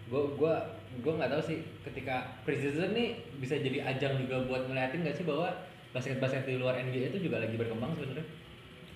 [0.07, 0.63] Gue gua
[1.03, 5.27] gua nggak tahu sih ketika preseason nih bisa jadi ajang juga buat ngeliatin nggak sih
[5.27, 5.51] bahwa
[5.91, 8.27] basket-basket di luar NBA itu juga lagi berkembang sebenarnya.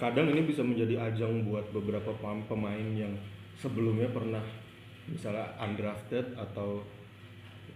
[0.01, 3.13] kadang ini bisa menjadi ajang buat beberapa pem- pemain yang
[3.61, 4.41] sebelumnya pernah
[5.05, 6.81] misalnya undrafted atau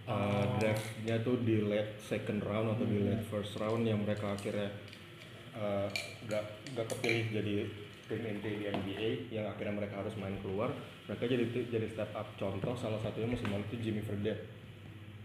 [0.09, 4.73] uh, draftnya tuh di late second round atau di late first round yang mereka akhirnya
[5.53, 5.85] uh,
[6.25, 7.55] gak gak kepilih jadi
[8.05, 10.69] tim inti di NBA yang akhirnya mereka harus main keluar.
[11.05, 12.27] Mereka jadi jadi step up.
[12.35, 14.45] Contoh salah satunya musim lalu itu Jimmy Fredette.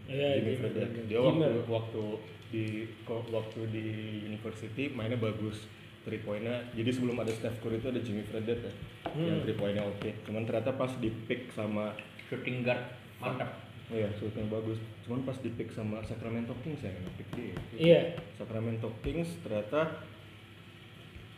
[0.05, 0.97] Iya Jimmy Jimmy Fredette.
[1.05, 2.03] Dia waktu waktu
[2.51, 2.63] di
[3.07, 3.85] waktu di
[4.25, 5.69] university mainnya bagus.
[6.01, 8.73] Three pointnya jadi sebelum ada Steph Curry itu ada Jimmy Fredette ya
[9.13, 9.43] yang Hmm.
[9.45, 10.09] three pointnya oke.
[10.25, 11.93] Cuman ternyata pas di pick sama
[12.25, 12.81] Shooting guard
[13.21, 13.53] mantap.
[13.91, 14.79] oh ya shootnya bagus.
[15.05, 17.53] Cuman pas di pick sama Sacramento Kings ya yang pick dia.
[17.77, 18.01] Iya.
[18.33, 20.01] Sacramento Kings ternyata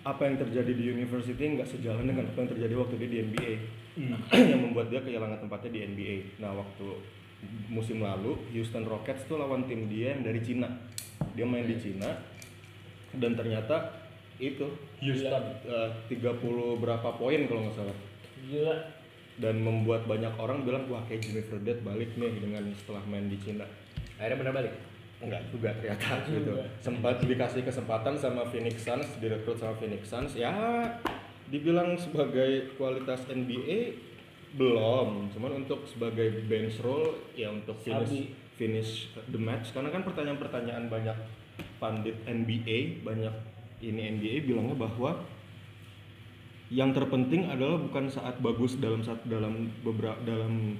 [0.03, 3.53] apa yang terjadi di university nggak sejalan dengan apa yang terjadi waktu dia di NBA
[4.51, 6.15] yang membuat dia kehilangan tempatnya di NBA.
[6.43, 6.87] Nah waktu
[7.71, 10.67] musim lalu Houston Rockets tuh lawan tim dia yang dari Cina.
[11.33, 12.19] Dia main di Cina
[13.15, 14.03] dan ternyata
[14.41, 14.65] itu
[14.99, 15.43] Houston.
[15.69, 17.97] eh, 30 berapa poin kalau nggak salah
[18.43, 18.75] gila
[19.39, 23.37] dan membuat banyak orang bilang wah kayak Jimmy Fredette balik nih dengan setelah main di
[23.39, 23.65] Cina.
[24.19, 24.73] Akhirnya bener balik.
[25.23, 26.53] Enggak juga ternyata gitu.
[26.83, 30.35] Sempat dikasih kesempatan sama Phoenix Suns, direkrut sama Phoenix Suns.
[30.35, 30.51] Ya
[31.47, 34.11] dibilang sebagai kualitas NBA
[34.53, 38.29] belum, cuman untuk sebagai bench role ya untuk finish Sabi.
[38.53, 38.91] finish
[39.33, 41.17] the match karena kan pertanyaan-pertanyaan banyak
[41.81, 43.33] pandit NBA, banyak
[43.81, 45.25] ini NBA bilangnya bahwa
[46.73, 50.77] yang terpenting adalah bukan saat bagus dalam saat dalam beberapa dalam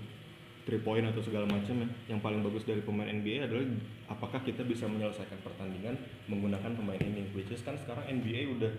[0.64, 1.88] three point atau segala macam ya.
[2.12, 3.68] Yang paling bagus dari pemain NBA adalah
[4.12, 5.96] apakah kita bisa menyelesaikan pertandingan
[6.32, 7.28] menggunakan pemain ini.
[7.36, 8.72] Which is kan sekarang NBA udah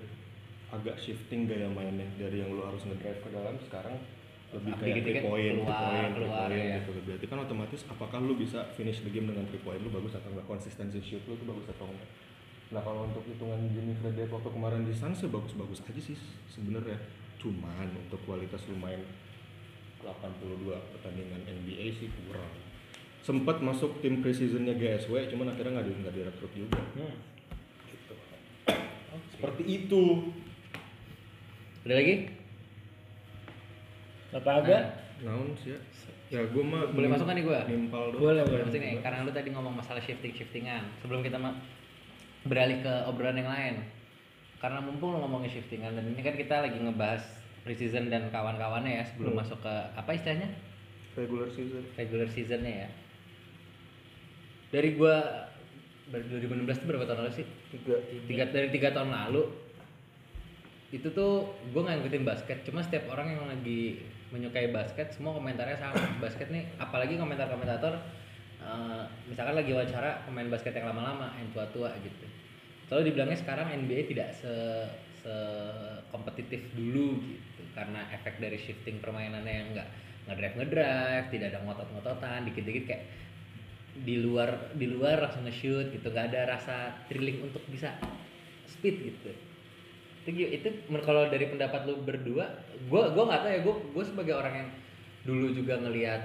[0.75, 3.95] agak shifting gaya mainnya dari yang lu harus ngedrive ke dalam sekarang
[4.55, 6.79] lebih kayak three point, three point, three point ya.
[6.79, 6.91] gitu.
[7.03, 10.31] Berarti kan otomatis apakah lu bisa finish the game dengan three point lu bagus atau
[10.31, 12.11] enggak konsistensi shoot lu tuh bagus atau enggak.
[12.71, 16.17] Nah kalau untuk hitungan Jimmy Fredette waktu kemarin di Suns ya bagus-bagus aja sih
[16.51, 16.99] sebenarnya.
[17.43, 19.03] Cuman untuk kualitas lu main
[20.05, 22.53] 82 pertandingan NBA sih kurang.
[23.25, 26.81] Sempat masuk tim preseasonnya GSW, cuman akhirnya nggak di nggak direkrut juga.
[26.93, 27.17] Hmm.
[27.89, 28.15] Gitu.
[29.33, 30.03] Seperti itu.
[31.89, 32.15] Ada lagi?
[34.37, 34.83] Apa agak?
[35.25, 35.81] Naon sih ya?
[36.33, 37.63] Ya gue mah Boleh masuk kan nih gua?
[37.69, 38.21] Nimpal doang.
[38.21, 40.83] Boleh, Boleh masuk nih, karena lu tadi ngomong masalah shifting-shiftingan.
[41.01, 41.39] Sebelum kita
[42.45, 43.75] beralih ke obrolan yang lain.
[44.61, 49.05] Karena mumpung lu ngomongin shiftingan dan ini kan kita lagi ngebahas preseason dan kawan-kawannya ya
[49.09, 49.41] sebelum Hmm.
[49.41, 50.49] masuk ke apa istilahnya?
[51.17, 51.83] Regular season.
[51.97, 52.89] regular seasonnya ya.
[54.71, 55.49] Dari gua
[56.11, 57.47] dari 2016 itu berapa tahun lalu sih?
[57.73, 57.97] Tiga.
[58.29, 59.43] tiga dari tiga tahun lalu
[60.95, 63.99] itu tuh gue nggak ngikutin basket cuma setiap orang yang lagi
[64.31, 67.99] menyukai basket semua komentarnya sama basket nih apalagi komentar komentator
[68.63, 72.27] eh, misalkan lagi wawancara pemain basket yang lama-lama yang tua-tua gitu
[72.87, 74.53] selalu dibilangnya sekarang NBA tidak se
[75.19, 75.35] se
[76.15, 79.89] kompetitif dulu gitu karena efek dari shifting permainannya yang nggak
[80.31, 83.05] ngedrive ngedrive tidak ada ngotot-ngototan dikit-dikit kayak
[83.95, 87.95] di luar di luar langsung nge-shoot gitu nggak ada rasa thrilling untuk bisa
[88.67, 89.31] speed gitu
[90.25, 90.69] itu itu
[91.05, 92.49] kalau dari pendapat lu berdua
[92.89, 94.71] gue gue nggak tahu ya gue gue sebagai orang yang
[95.29, 96.23] dulu juga ngelihat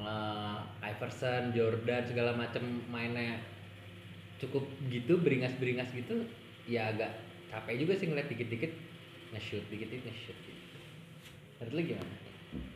[0.00, 3.38] eh, Iverson Jordan segala macam mainnya
[4.40, 6.24] cukup gitu beringas-beringas gitu
[6.64, 7.12] ya agak
[7.52, 8.72] capek juga sih ngeliat dikit-dikit
[9.36, 10.59] nge-shoot dikit-dikit nge-shoot gitu.
[11.60, 12.14] Menurut lu gimana?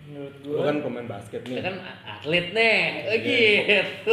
[0.04, 1.56] Menurut gua kan pemain basket nih.
[1.56, 3.16] Kita kan atlet nih, oh Iya.
[3.16, 4.12] gitu.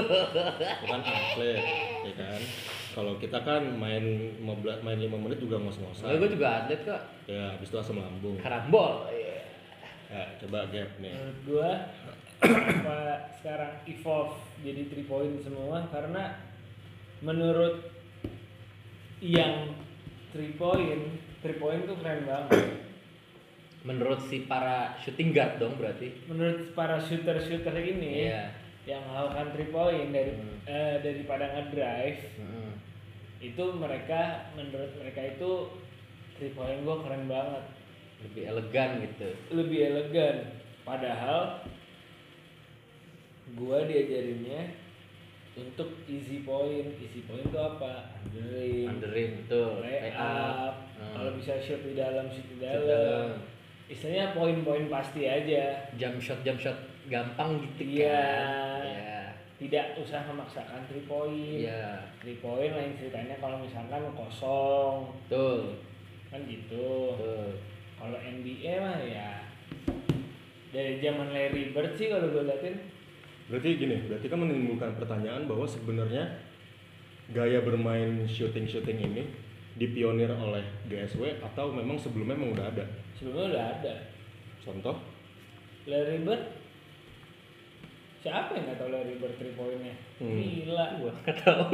[0.79, 1.63] Lu kan atlet,
[2.01, 2.41] ya kan.
[2.91, 4.03] Kalau kita kan main
[4.39, 6.11] 15 main 5 menit juga ngos-ngosan.
[6.13, 8.35] gue juga atlet kok, Ya, habis itu asam lambung.
[8.39, 9.07] karambol.
[9.07, 9.39] Iya.
[10.09, 11.13] Ya, coba gap nih.
[11.13, 11.69] menurut gua
[12.41, 12.97] apa
[13.37, 16.41] sekarang evolve jadi three point semua karena
[17.21, 17.85] menurut
[19.21, 19.77] yang
[20.33, 22.80] three point three point tuh keren banget
[23.81, 26.13] Menurut si para shooting guard dong berarti.
[26.25, 28.53] menurut para shooter shooter ini Iya.
[28.87, 30.57] yang melakukan three point dari Hmm.
[30.63, 32.71] eh, daripada ngedrive Mm-mm.
[33.39, 34.21] itu mereka
[34.53, 35.51] menurut mereka itu
[36.35, 37.65] three point gua keren banget
[38.21, 39.29] Lebih elegan gitu.
[39.51, 40.35] lebih elegan
[40.81, 41.65] padahal
[43.53, 44.77] gua diajarinnya
[45.51, 49.81] untuk easy point easy point itu apa undering Underin betul.
[49.81, 51.13] lay up Hmm.
[51.17, 53.41] kalau bisa shoot di dalam shoot di dalam.
[53.91, 58.07] Istilahnya poin-poin pasti aja Jump shot jump shot gampang gitu Iya.
[58.07, 58.81] kan.
[58.81, 59.17] Iya.
[59.61, 62.01] tidak usah memaksakan three point Iya.
[62.17, 65.75] three point lain ceritanya kalau misalkan kosong Betul.
[66.31, 67.59] kan gitu Betul.
[67.99, 69.43] kalau NBA mah ya
[70.71, 72.75] dari zaman Larry Bird sih kalau gue liatin
[73.51, 76.23] Berarti gini, berarti kan menimbulkan pertanyaan bahwa sebenarnya
[77.35, 79.27] gaya bermain shooting-shooting ini
[79.75, 82.85] dipionir oleh GSW atau memang sebelumnya memang udah ada.
[83.15, 83.93] sebelumnya udah ada
[84.61, 84.95] Contoh,
[85.85, 86.43] Larry Bird
[88.21, 90.37] siapa yang nggak tahu Larry Bird three pointnya Hmm.
[90.37, 91.65] gila Gua nggak tahu.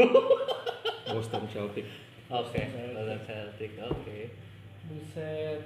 [1.12, 1.84] Boston Celtic.
[2.28, 2.60] Oke,
[2.96, 3.72] Boston Celtic.
[3.80, 4.20] Oke.
[4.88, 5.60] buset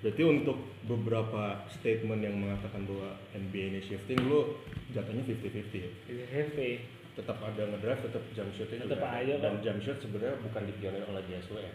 [0.00, 4.56] Berarti untuk beberapa statement yang mengatakan bahwa NBA ini shifting, lu
[4.92, 5.90] jatuhnya 50-50 ya?
[6.28, 6.80] heavy
[7.10, 9.18] Tetap ada ngedrive, tetap jump shotnya Tetap juga ada.
[9.20, 11.72] aja, Dan jump shot sebenarnya bukan dipionir oleh GSW ya?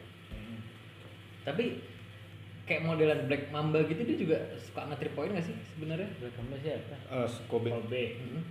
[1.43, 1.65] Tapi
[2.65, 6.09] kayak modelan Black Mamba gitu dia juga suka nge point gak sih sebenarnya?
[6.17, 6.95] Black Mamba siapa?
[7.07, 7.69] Uh, Kobe.
[7.69, 8.03] Kobe.
[8.17, 8.43] Mm-hmm.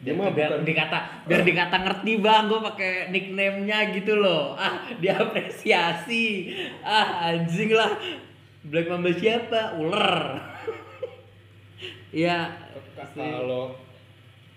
[0.00, 2.42] Dia Biar, mah biar bukan- dikata biar dikata ngerti bang.
[2.48, 4.52] Gue pakai nickname-nya gitu loh.
[4.54, 6.52] Ah diapresiasi.
[6.80, 7.92] Ah anjing lah.
[8.64, 9.76] Black Mamba siapa?
[9.76, 10.16] Ular.
[12.14, 12.46] Ya
[13.10, 13.74] Kalau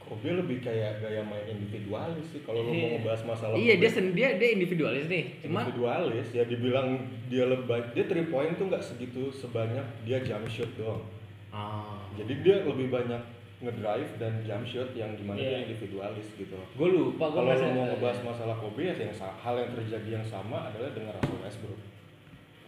[0.07, 2.39] Kobe lebih kayak gaya main individualis sih.
[2.41, 2.97] Kalau mau Iya.
[2.97, 5.43] ngebahas masalah iya dia sen- dia dia individualis nih.
[5.43, 6.87] Cuma individualis ya dibilang
[7.27, 11.03] dia lebih dia three point tuh nggak segitu sebanyak dia jump shot doang.
[11.51, 11.99] Ah.
[12.15, 13.19] Jadi dia lebih banyak
[13.57, 15.49] ngedrive dan jump shot yang di mana Iya.
[15.49, 16.55] dia individualis gitu.
[16.71, 20.71] Gue lupa gue kalau mau ngebahas masalah Kobe ya yang hal yang terjadi yang sama
[20.71, 21.79] adalah dengan Russell Westbrook.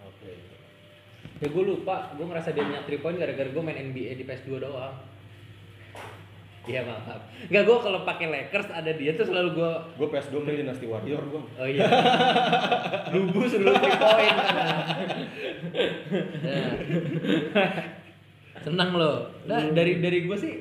[0.04, 0.34] Oke.
[1.40, 4.60] Ya gue lupa gue ngerasa dia punya 3 point gara-gara gue main NBA di PS2
[4.60, 4.92] doang
[6.70, 7.22] Iya maaf.
[7.50, 11.24] Enggak gue kalau pakai Lakers ada dia tuh selalu gue gue PS2 main Dynasty Warrior
[11.26, 11.86] gue Oh iya.
[13.10, 14.38] Lubus dulu three point.
[16.46, 16.72] Nah.
[18.62, 19.34] Senang loh.
[19.50, 20.54] Nah, dari dari gue sih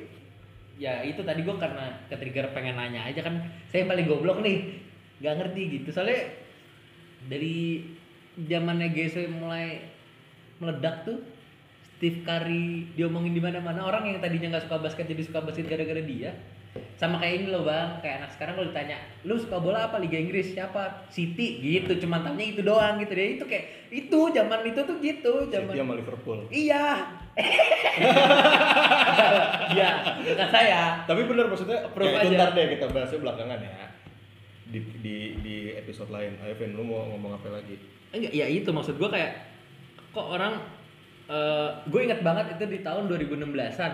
[0.79, 3.35] ya itu tadi gue karena ketrigger pengen nanya aja kan
[3.67, 4.79] saya yang paling goblok nih
[5.19, 6.31] nggak ngerti gitu soalnya
[7.27, 7.83] dari
[8.47, 9.83] zamannya GSW mulai
[10.63, 11.19] meledak tuh
[11.99, 15.99] Steve Curry diomongin di mana-mana orang yang tadinya nggak suka basket jadi suka basket gara-gara
[15.99, 16.31] dia.
[16.95, 17.99] Sama kayak ini loh bang.
[17.99, 19.99] Kayak anak sekarang kalau ditanya lu suka bola apa?
[19.99, 21.11] Liga Inggris siapa?
[21.11, 21.99] City gitu.
[22.07, 23.35] Cuman tanya itu doang gitu deh.
[23.35, 26.39] Itu kayak itu zaman itu tuh gitu zaman City sama Liverpool.
[26.47, 26.83] Iya.
[29.69, 29.89] Iya
[30.23, 31.03] bukan saya.
[31.05, 32.37] Tapi bener maksudnya Approve ya, itu aja.
[32.41, 33.71] ntar deh kita bahasnya belakangan ya.
[34.71, 36.39] Di di di episode lain.
[36.41, 37.75] Ayo Vin lu mau ngomong apa lagi?
[38.15, 39.45] Enggak ya itu maksud gua kayak
[40.09, 40.57] kok orang
[41.29, 43.93] eh gue ingat banget itu di tahun 2016an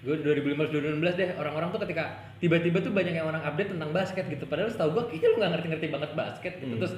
[0.00, 4.24] gue 2015 2016 deh orang-orang tuh ketika tiba-tiba tuh banyak yang orang update tentang basket
[4.32, 4.44] gitu.
[4.48, 6.72] Padahal setahu gue kayaknya lu nggak ngerti-ngerti banget basket gitu.
[6.72, 6.80] Hmm.
[6.80, 6.94] terus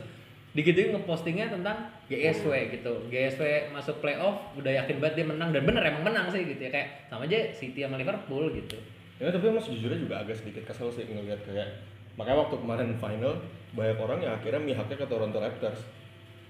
[0.52, 2.92] digituin ngepostingnya tentang GSW gitu.
[3.10, 5.50] GSW masuk playoff udah yakin banget dia menang.
[5.50, 6.70] Dan bener emang menang sih gitu ya.
[6.70, 8.78] Kayak sama aja City sama Liverpool gitu.
[9.18, 11.68] Ya tapi emang sejujurnya juga agak sedikit kesel sih ngelihat kayak
[12.14, 13.32] makanya waktu kemarin final
[13.72, 15.80] banyak orang yang akhirnya mihaknya ke Toronto Raptors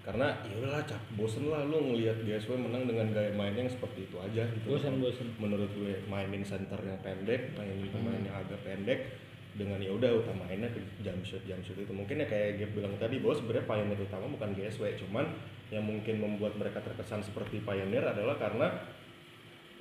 [0.03, 4.11] karena ya udahlah cap bosen lah lu ngelihat GSW menang dengan gaya mainnya yang seperti
[4.11, 4.75] itu aja gitu.
[4.75, 5.31] Bosen, bosen.
[5.39, 9.15] menurut gue mainin center yang pendek mainin pemain yang agak pendek
[9.55, 11.93] dengan ya udah utamainnya ke jump shot jump shot itu.
[11.95, 15.25] Mungkin ya kayak Gabe bilang tadi bahwa sebenarnya pioneer utama bukan GSW cuman
[15.71, 18.75] yang mungkin membuat mereka terkesan seperti pioneer adalah karena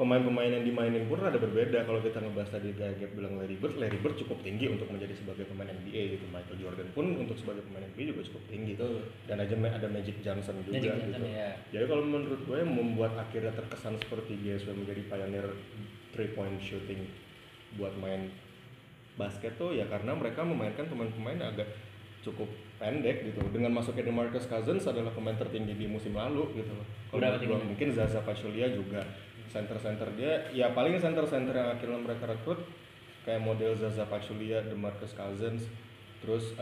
[0.02, 1.86] pemain-pemain yang dimainin pun ada berbeda.
[1.86, 5.14] Kalau kita ngebahas tadi kayak Gabe bilang Larry Bird Larry Bird cukup tinggi untuk menjadi
[5.14, 6.26] sebagai pemain NBA gitu.
[6.34, 8.74] Michael Jordan pun untuk sebagai pemain NBA juga cukup tinggi.
[9.30, 11.06] Dan aja ada Magic Johnson juga Magic gitu.
[11.06, 11.54] Johnson, ya.
[11.70, 15.48] jadi kalau menurut gue yang membuat akhirnya terkesan seperti GSW menjadi pioneer
[16.18, 17.06] three point shooting
[17.78, 18.34] buat main
[19.22, 21.70] basket tuh ya karena mereka memainkan pemain-pemain agak
[22.26, 22.50] cukup
[22.82, 23.42] pendek gitu.
[23.54, 26.88] Dengan masuknya DeMarcus Cousins adalah pemain tertinggi di musim lalu gitu loh.
[27.14, 29.06] Kalau mungkin Zaza Pachulia juga
[29.52, 32.64] center-center dia ya paling center-center yang akhirnya mereka rekrut
[33.22, 35.68] kayak model Zaza Pachulia, DeMarcus Cousins
[36.24, 36.56] terus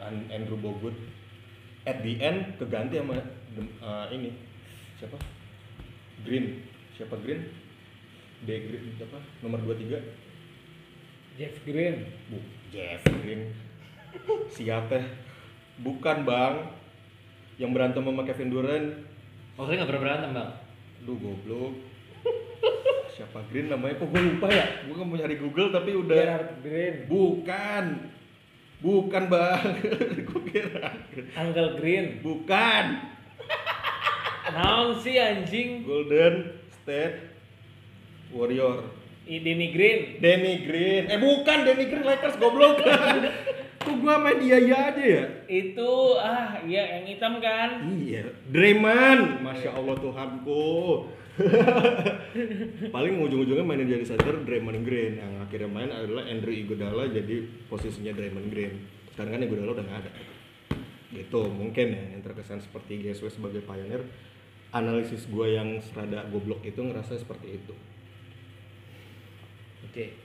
[0.00, 0.96] An- Andrew Bogut
[1.84, 4.30] at the end keganti sama eh, ini
[4.96, 5.18] siapa
[6.24, 6.62] Green
[6.96, 7.42] siapa Green
[8.42, 10.22] D Green apa nomor 23
[11.32, 13.48] Jeff Green Bu, Jeff Green.
[14.52, 15.00] Siapa?
[15.80, 16.68] Bukan bang.
[17.56, 18.88] Yang berantem sama Kevin Durant.
[19.56, 20.50] oh saya nggak pernah berantem bang
[21.08, 21.72] Lu goblok.
[23.12, 24.00] Siapa Green namanya?
[24.00, 24.66] Kok gue lupa ya?
[24.84, 26.16] Gue kan mau nyari Google tapi udah.
[26.16, 27.84] Gerard Green Bukan.
[28.82, 29.66] Bukan bang.
[30.26, 30.90] Gue kira.
[31.38, 32.84] Uncle Green Bukan.
[34.52, 37.30] naon sih anjing Golden State
[38.28, 38.84] Warrior.
[39.22, 41.06] I Denny Green Danny Green.
[41.06, 42.82] Eh bukan Danny Green Lakers goblok.
[43.82, 45.24] Kok gua main dia iya aja ya?
[45.50, 51.10] itu ah iya yang hitam kan Iya, Draymond, masya Allah Tuhanku.
[52.94, 58.12] Paling ujung-ujungnya mainin jadi center Draymond Green yang akhirnya main adalah Andrew Iguodala jadi posisinya
[58.12, 58.84] Draymond Green.
[59.12, 60.12] Sekarang kan Iguodala udah nggak ada.
[61.12, 64.04] Gitu mungkin ya yang terkesan seperti GSW sebagai pioneer.
[64.72, 67.76] Analisis gue yang serada goblok itu ngerasa seperti itu.
[69.88, 70.16] Oke.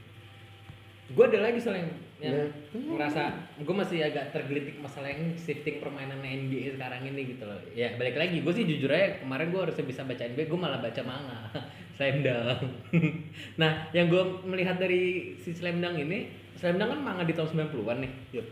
[1.12, 2.50] Gue ada lagi yang Ya.
[2.74, 3.30] ngerasa
[3.62, 7.62] gue masih agak tergelitik masalah yang shifting permainan NBA sekarang ini gitu loh.
[7.78, 10.82] Ya balik lagi, gue sih jujur aja kemarin gue harusnya bisa baca NBA, gue malah
[10.82, 11.46] baca manga,
[11.98, 12.90] Slam Dunk.
[13.62, 17.70] nah, yang gue melihat dari si Slam Dunk ini, Slam Dunk kan manga di tahun
[17.70, 18.12] 90-an nih.
[18.34, 18.46] Yep.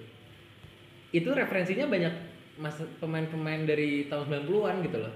[1.17, 2.13] Itu referensinya banyak
[2.62, 5.13] mas pemain-pemain dari tahun 90-an gitu loh.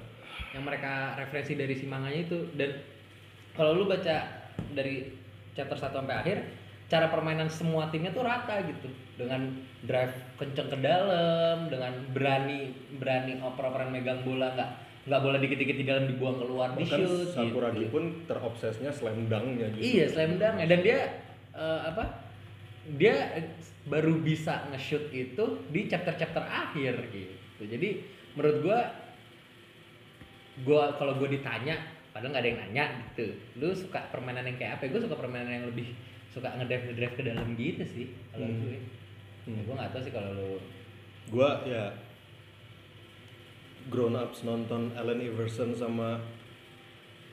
[0.58, 2.82] Yang mereka referensi dari si manganya itu dan
[3.54, 4.26] kalau lu baca
[4.74, 5.06] dari
[5.54, 6.38] chapter 1 sampai akhir
[6.90, 8.90] cara permainan semua timnya tuh rata gitu.
[9.16, 9.54] Dengan
[9.86, 14.70] drive kenceng ke dalam dengan berani berani oper-operan megang bola nggak
[15.08, 17.94] nggak bola dikit-dikit di dalam dibuang keluar di shoot Sakuragi gitu.
[17.96, 19.82] pun terobsesnya slam dunk-nya gitu.
[19.82, 21.00] iya slam dunk dan dia
[21.56, 22.04] eh, apa
[23.00, 23.16] dia
[23.88, 27.64] baru bisa nge-shoot itu di chapter-chapter akhir gitu.
[27.64, 27.90] Jadi
[28.36, 28.80] menurut gua
[30.68, 31.80] gua kalau gua ditanya
[32.12, 33.28] padahal nggak ada yang nanya gitu.
[33.62, 34.90] Lu suka permainan yang kayak apa?
[34.90, 35.94] Gue suka permainan yang lebih
[36.30, 38.60] suka ngedrive ngedrive ke dalam gitu sih kalau Hmm.
[38.60, 38.78] gue
[39.46, 39.62] Hmm.
[39.64, 40.62] gue nggak tahu sih kalau lu
[41.28, 41.94] gua ya
[43.88, 46.22] grown ups nonton Allen Iverson sama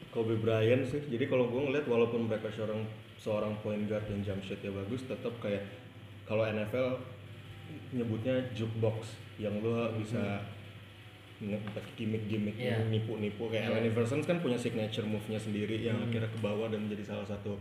[0.09, 4.41] Kobe Bryant sih jadi kalau gua ngeliat walaupun mereka seorang seorang point guard yang jump
[4.41, 5.65] shotnya bagus tetap kayak
[6.25, 6.97] kalau NFL
[7.93, 10.41] nyebutnya jukebox yang lo bisa
[11.39, 12.81] nge- pakai gimmick-gimmick Iya.
[12.87, 13.73] nipu-nipu kayak Iya.
[13.75, 16.09] Allen Iverson kan punya signature move-nya sendiri yang Hmm.
[16.09, 17.61] akhirnya ke bawah dan menjadi salah satu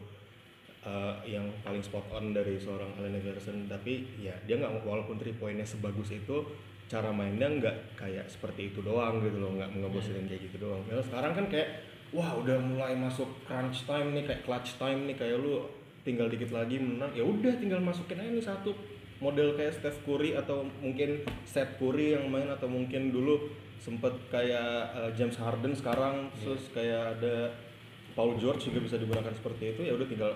[0.85, 3.65] uh, yang paling spot on dari seorang Allen Iverson.
[3.67, 6.45] Tapi ya dia nggak walaupun three pointnya sebagus itu
[6.85, 10.85] cara mainnya nggak kayak seperti itu doang gitu loh nggak ngebosenin kayak gitu doang.
[10.85, 11.69] Nah, sekarang kan kayak
[12.13, 15.65] wah udah mulai masuk crunch time nih kayak clutch time nih kayak lu
[16.05, 18.71] tinggal dikit lagi menang ya udah tinggal masukin aja nih satu
[19.17, 23.49] model kayak Steph Curry atau mungkin Seth Curry yang main atau mungkin dulu
[23.81, 27.51] sempet kayak eh, James Harden sekarang terus kayak ada
[28.13, 30.31] Paul George juga bisa digunakan seperti itu ya udah tinggal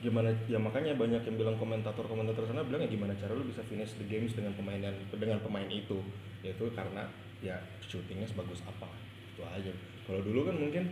[0.00, 3.60] gimana ya makanya banyak yang bilang komentator komentator sana bilang ya gimana cara lu bisa
[3.68, 6.00] finish the games dengan pemain dan dengan pemain itu.
[6.40, 7.04] Yaitu karena
[7.44, 8.88] ya shootingnya sebagus apa
[9.36, 9.72] itu aja.
[10.08, 10.88] Kalau dulu kan mungkin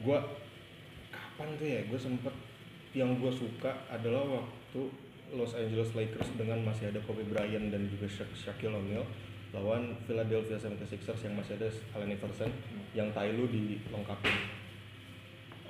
[0.00, 0.24] gua
[1.12, 2.34] kapan tuh ya gue sempet
[2.92, 4.80] yang gue suka adalah waktu
[5.32, 9.04] Los Angeles Lakers dengan masih ada Kobe Bryant dan juga Sha- Shaquille O'Neal
[9.52, 12.52] lawan Philadelphia 76ers yang masih ada Allen Iverson
[12.92, 14.32] yang Tai Lu dilengkapin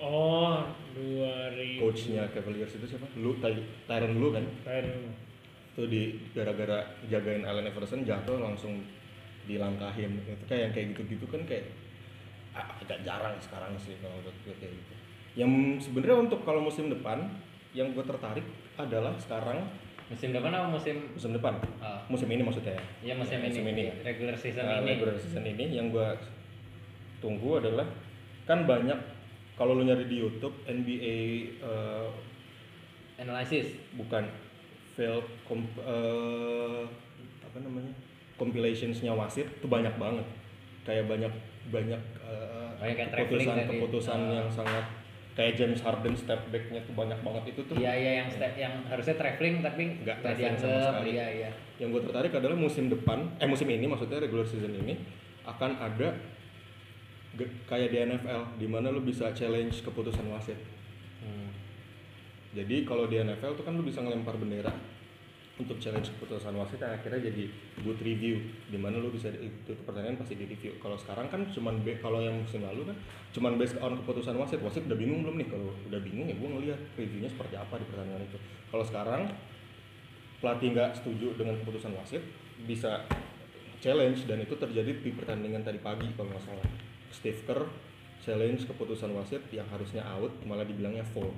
[0.02, 0.66] Oh,
[0.98, 1.78] 2000.
[1.78, 3.06] coachnya Cavaliers itu siapa?
[3.14, 4.42] Lu Ty- Tyron Lu kan?
[4.66, 5.14] Tyron.
[5.72, 6.02] Itu di
[6.34, 8.82] gara-gara jagain Allen Iverson jatuh langsung
[9.46, 10.10] dilangkahin.
[10.18, 11.70] Itu kayak yang kayak gitu-gitu kan kayak
[12.52, 14.94] ah, agak jarang sekarang sih kalau menurut gue kayak gitu.
[15.38, 17.30] Yang sebenarnya untuk kalau musim depan
[17.72, 18.44] yang gue tertarik
[18.76, 19.62] adalah sekarang
[20.02, 21.56] Musim depan apa musim musim depan.
[21.80, 22.04] Ah.
[22.04, 22.84] Musim ini maksudnya ya.
[23.00, 24.04] ya musim, Ya, musim ini, ini.
[24.04, 26.04] regular season Nah, ini regular season ini yang gue
[27.16, 27.88] tunggu adalah
[28.44, 28.98] kan banyak
[29.62, 31.16] kalau lu nyari di YouTube NBA
[31.62, 32.08] eh,
[33.16, 33.78] analysis.
[33.94, 34.26] Bukan.
[34.92, 36.82] Fail kom, eh,
[37.40, 37.94] apa namanya?
[38.34, 40.26] Compilationsnya wasit itu banyak banget.
[40.82, 41.30] Kayak banyak
[41.70, 42.02] banyak
[42.82, 43.70] Banyak yang keputusan tadi.
[43.70, 44.34] keputusan Ah.
[44.34, 44.84] yang sangat
[45.32, 47.54] kayak James Harden step backnya tuh banyak banget.
[47.54, 51.14] Itu tuh iya iya yang step yang harusnya traveling tapi Nggak traveling sama sekali.
[51.14, 51.50] iya iya.
[51.78, 54.98] Yang gue tertarik adalah musim depan eh musim ini maksudnya regular season ini
[55.46, 56.18] akan ada
[57.40, 60.58] kayak di NFL di mana lu bisa challenge keputusan wasit.
[61.22, 61.54] Hmm.
[62.50, 64.74] jadi kalau di NFL tuh kan lu bisa ngelempar bendera
[65.62, 67.44] untuk challenge keputusan wasit yang akhirnya jadi
[67.86, 70.74] good review di mana lu bisa itu, pertandingan pasti di review.
[70.82, 72.96] Kalau sekarang kan cuman kalau yang musim lalu kan
[73.36, 74.58] cuman based on keputusan wasit.
[74.58, 75.48] Wasit udah bingung belum nih?
[75.52, 78.38] Kalau udah bingung ya gue ngeliat reviewnya seperti apa di pertandingan itu.
[78.72, 79.22] Kalau sekarang
[80.42, 82.24] pelatih nggak setuju dengan keputusan wasit
[82.66, 83.06] bisa
[83.78, 87.68] challenge dan itu terjadi di pertandingan tadi pagi kalau nggak salah Steve Kerr
[88.24, 91.30] challenge keputusan wasit yang harusnya out malah dibilangnya foul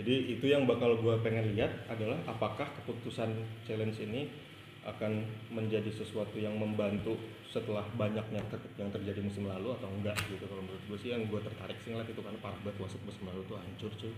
[0.00, 3.36] jadi itu yang bakal gue pengen lihat adalah apakah keputusan
[3.68, 4.32] challenge ini
[4.80, 5.20] akan
[5.52, 7.12] menjadi sesuatu yang membantu
[7.44, 10.40] setelah banyaknya ter- yang terjadi musim lalu atau enggak gitu.
[10.48, 13.28] Kalau menurut gue sih yang gue tertarik sih ngeliat itu karena parah banget wasit musim
[13.28, 14.12] lalu tuh hancur cuy.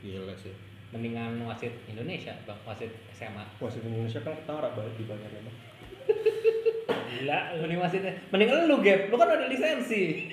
[0.00, 0.56] Gila sih.
[0.88, 5.30] Mendingan wasit Indonesia bang wasit SMA wasit Indonesia kan ketara banget di banyak
[7.16, 9.00] Gila, lu mending wasitnya mending lu gap.
[9.06, 10.28] Lu kan ada lisensi.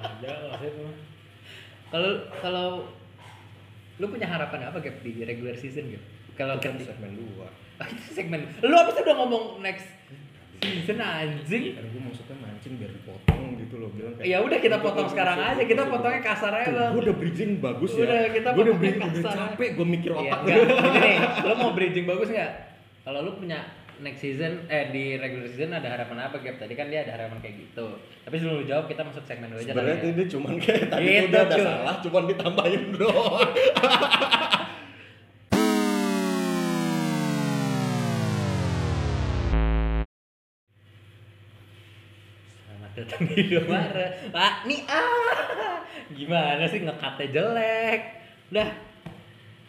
[0.00, 0.94] Ada wasit mah.
[1.86, 2.10] kalau
[2.40, 2.66] kalau
[3.94, 6.02] lu punya harapan apa gap di regular season gap?
[6.34, 8.42] Kalau kan segmen dua Ah, itu segmen.
[8.60, 9.86] Lu apa sih udah ngomong next
[10.60, 11.74] season anjing?
[11.74, 15.62] Kan gue maksudnya mancing biar dipotong gitu loh bilang ya udah kita potong sekarang aja.
[15.62, 18.02] Kita potongnya kasar aja bang gua udah bridging bagus ya.
[18.04, 20.56] Udah, kita Gua udah, potongnya bri- udah capek gue mikir Iya, otak enggak.
[20.64, 22.50] Gini nih, lu mau bridging bagus nggak?
[23.04, 23.58] Kalau lu punya
[24.02, 26.58] next season, eh di regular season ada harapan apa Gap?
[26.58, 27.86] Tadi kan dia ada harapan kayak gitu.
[28.24, 30.24] Tapi sebelum lu jawab kita masuk segmen dulu aja kali Sebenarnya ya.
[30.32, 33.50] cuman kayak tadi Gitu, udah ada salah, cuman ditambahin doang.
[42.64, 44.12] Selamat datang di Indomaret.
[44.34, 45.76] Pak, nih ah.
[46.14, 48.00] Gimana sih ngekatnya jelek?
[48.50, 48.68] Udah.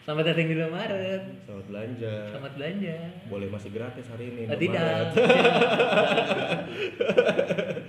[0.06, 1.24] Selamat datang di Indomaret.
[1.50, 2.14] Selamat belanja.
[2.30, 2.96] Selamat belanja.
[3.26, 4.46] Boleh masih gratis hari ini.
[4.46, 4.86] Oh, tidak.
[4.86, 6.62] Indomaret.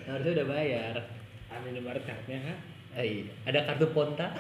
[0.09, 0.95] Harusnya udah bayar.
[1.53, 2.57] Ada Indomaret cardnya kan?
[2.97, 3.37] Eh, iya.
[3.45, 4.33] Ada kartu Ponta.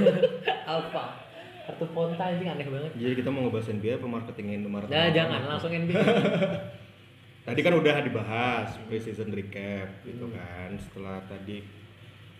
[0.76, 1.04] Apa?
[1.64, 2.92] Kartu Ponta anjing aneh banget.
[3.00, 4.88] Jadi kita mau ngebahas NBA apa marketing Indomaret?
[4.92, 5.96] Nah, jangan langsung NBA.
[7.48, 10.68] Tadi kan udah dibahas pre-season recap gitu kan.
[10.76, 11.64] Setelah tadi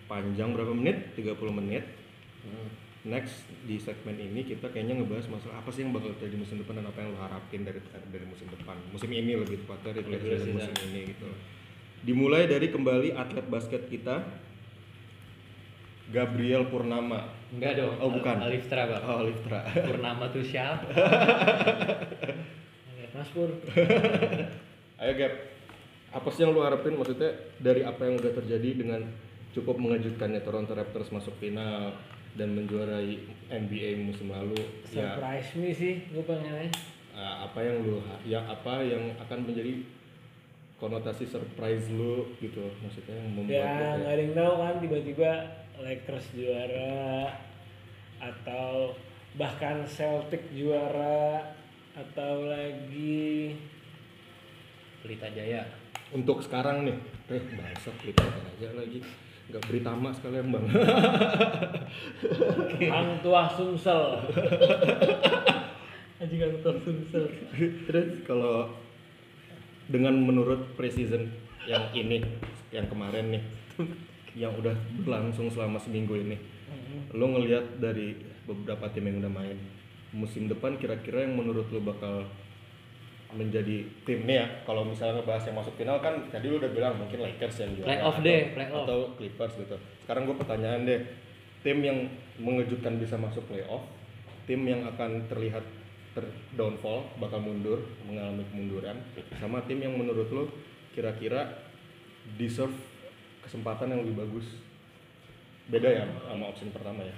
[0.04, 1.16] panjang berapa menit?
[1.16, 1.32] 30
[1.64, 1.88] menit.
[3.06, 6.82] Next di segmen ini kita kayaknya ngebahas masalah apa sih yang bakal terjadi musim depan
[6.82, 7.78] dan apa yang lo harapin dari
[8.10, 8.74] dari musim depan.
[8.90, 10.58] Musim ini lebih tepatnya Regular season season.
[10.58, 11.30] musim ini gitu.
[12.02, 14.26] Dimulai dari kembali atlet basket kita
[16.10, 17.30] Gabriel Purnama.
[17.54, 17.94] Enggak dong.
[18.02, 18.42] Oh, bukan.
[18.42, 19.02] Aliftra, Bang.
[19.06, 19.60] Oh, Liftra.
[19.86, 20.86] Purnama tuh siapa?
[23.16, 23.48] Mas Pur.
[25.00, 25.32] Ayo Gap,
[26.12, 29.00] apa sih yang lu harapin maksudnya dari apa yang udah terjadi dengan
[29.52, 31.92] cukup mengejutkannya Toronto Raptors masuk final
[32.36, 33.16] dan menjuarai
[33.48, 34.54] NBA musim lalu
[34.86, 36.68] ya Surprise me sih, gue pengennya.
[37.10, 39.80] uh, apa yang lu ya apa yang akan menjadi
[40.76, 45.30] konotasi surprise lu gitu maksudnya yang membuat Ya nggak ada yang tahu kan tiba-tiba
[45.76, 47.32] Lakers juara
[48.18, 48.92] atau
[49.34, 51.40] bahkan Celtic juara
[51.92, 53.56] atau lagi
[55.00, 55.64] Pelita Jaya.
[56.08, 56.96] untuk sekarang nih
[57.28, 59.00] eh bahasa kita aja lagi
[59.46, 60.66] nggak beri tamak sekalian bang
[62.92, 64.02] Hang Tua Sumsel.
[66.16, 67.28] Anjing kan tuh sumsel.
[67.84, 68.72] terus kalau
[69.92, 71.28] dengan menurut preseason
[71.68, 72.24] yang ini
[72.72, 73.42] yang kemarin nih
[74.32, 74.72] yang udah
[75.04, 76.40] berlangsung selama seminggu ini
[77.12, 78.16] lo ngelihat dari
[78.48, 79.60] beberapa tim yang udah main
[80.16, 82.24] musim depan kira-kira yang menurut lo bakal
[83.36, 84.46] menjadi timnya ya.
[84.64, 87.88] Kalau misalnya ngebahas yang masuk final kan tadi lu udah bilang mungkin Lakers yang juara.
[87.92, 88.84] Playoff atau- deh, playoff.
[88.88, 89.76] atau Clippers gitu.
[90.02, 91.00] Sekarang gue pertanyaan deh
[91.60, 91.98] tim yang
[92.40, 93.84] mengejutkan bisa masuk playoff
[94.46, 95.62] tim yang akan terlihat
[96.16, 96.24] ter
[96.56, 98.96] downfall bakal mundur mengalami kemunduran
[99.36, 100.48] sama tim yang menurut lo
[100.96, 101.44] kira-kira
[102.40, 102.72] deserve
[103.44, 104.64] kesempatan yang lebih bagus?
[105.68, 107.16] Beda ya sama option pertama ya.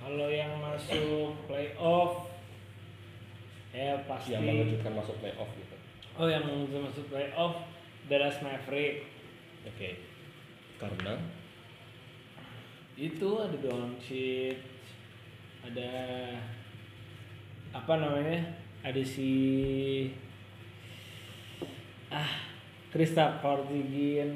[0.00, 2.31] Kalau yang masuk playoff
[3.72, 4.36] ya pasti.
[4.36, 5.76] Yang mengejutkan masuk playoff gitu.
[6.20, 7.64] Oh yang bisa masuk playoff
[8.06, 9.08] Dallas Maverick.
[9.64, 9.90] Oke.
[10.76, 11.16] Karena?
[13.00, 14.60] Itu ada Doncic
[15.64, 15.90] ada
[17.72, 18.60] apa namanya?
[18.84, 19.32] Ada si
[22.12, 22.44] ah
[22.92, 24.28] Kristaps Porzingis.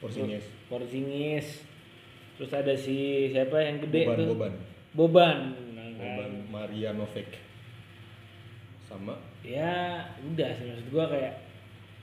[0.00, 0.44] Porzingis.
[0.72, 1.48] Porzingis.
[2.38, 4.26] Terus ada si siapa yang gede Boban tuh?
[4.32, 4.54] Boban.
[4.94, 5.38] Boban.
[5.74, 5.98] Nah, kan.
[5.98, 7.47] Boban Marianovic
[8.88, 9.14] sama?
[9.44, 11.34] Ya udah sih maksud gua kayak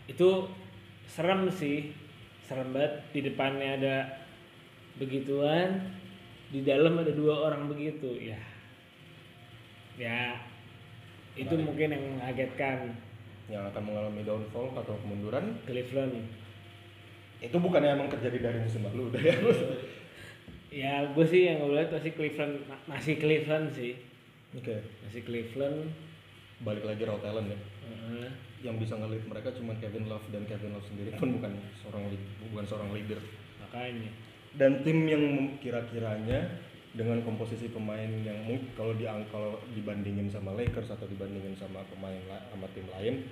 [0.05, 0.29] itu
[1.05, 1.91] serem sih.
[2.45, 3.95] Serem banget di depannya ada
[4.95, 5.81] begituan
[6.53, 8.37] di dalam ada dua orang begitu ya.
[9.97, 10.37] Ya
[11.35, 11.65] itu Menarik.
[11.67, 12.77] mungkin yang mengagetkan.
[13.45, 15.57] Yang akan mengalami downfall atau kemunduran?
[15.65, 16.15] Cleveland
[17.35, 19.35] itu bukannya emang terjadi dari musim lalu udah ya?
[20.75, 23.95] Ya gue sih yang gue lihat masih Cleveland ma- masih Cleveland sih.
[24.51, 24.75] Oke.
[25.07, 25.87] Masih Cleveland
[26.63, 28.29] balik lagi raw talent ya Heeh.
[28.63, 31.51] yang bisa ngelit mereka cuma Kevin Love dan Kevin Love sendiri pun bukan
[31.83, 33.19] seorang lead- bukan seorang leader
[33.59, 34.11] makanya
[34.55, 35.23] dan tim yang
[35.59, 36.63] kira-kiranya
[36.95, 38.39] dengan komposisi pemain yang
[38.79, 43.27] kalau di kalau dibandingin sama Lakers atau dibandingin sama pemain sama tim lain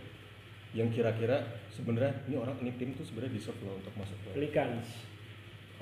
[0.76, 4.36] yang kira-kira sebenarnya ini orang ini tim tuh sebenarnya deserve loh untuk masuk playoff.
[4.36, 4.88] Pelicans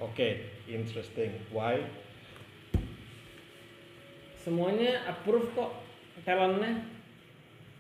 [0.02, 1.30] Oke, interesting.
[1.54, 1.86] Why?
[4.42, 5.70] semuanya approve kok
[6.26, 6.82] talentnya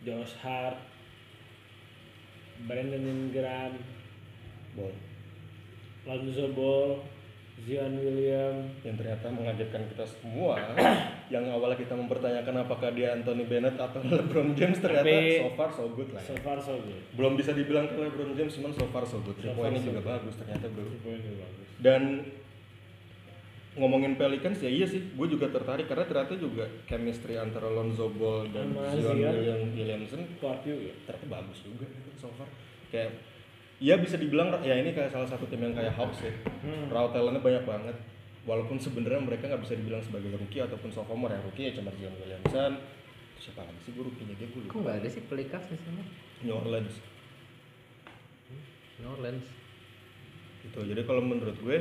[0.01, 0.77] Josh Hart
[2.65, 3.73] Brandon Ingram
[4.73, 4.93] Boy,
[6.05, 7.01] Lonzo Ball
[7.61, 10.57] Zion William yang ternyata mengagetkan kita semua.
[11.33, 15.69] Yang awalnya kita mempertanyakan apakah dia Anthony Bennett atau LeBron James ternyata Tapi- so far
[15.69, 16.41] so good lah so ya.
[16.41, 17.01] far so good.
[17.13, 19.37] Belum bisa dibilang ke LeBron James cuman so far so good.
[19.37, 20.09] So point-nya so juga good.
[20.09, 20.83] bagus ternyata bro.
[21.05, 21.67] Poinnya bagus.
[21.77, 22.01] Dan
[23.71, 28.51] ngomongin Pelicans ya iya sih gue juga tertarik karena ternyata juga chemistry antara Lonzo Ball
[28.51, 29.15] dan Zion.
[29.15, 32.51] William Williamson kuat juga ternyata bagus juga so far
[32.87, 33.15] kayak
[33.79, 36.91] ya bisa dibilang ya ini kayak salah satu tim yang kayak Hawks ya Hmm.
[36.91, 37.95] raw talentnya banyak banget
[38.43, 42.11] walaupun sebenarnya mereka nggak bisa dibilang sebagai rookie ataupun sophomore ya rookie ya cuma Zion
[42.17, 42.75] Williamson
[43.37, 46.03] siapa lagi sih gue rookie-nya dia gue Kok lupa nggak ada sih Pelicans di sana?
[46.43, 46.93] New Orleans
[48.99, 49.45] New Orleans.
[50.61, 51.77] gitu jadi kalau menurut gue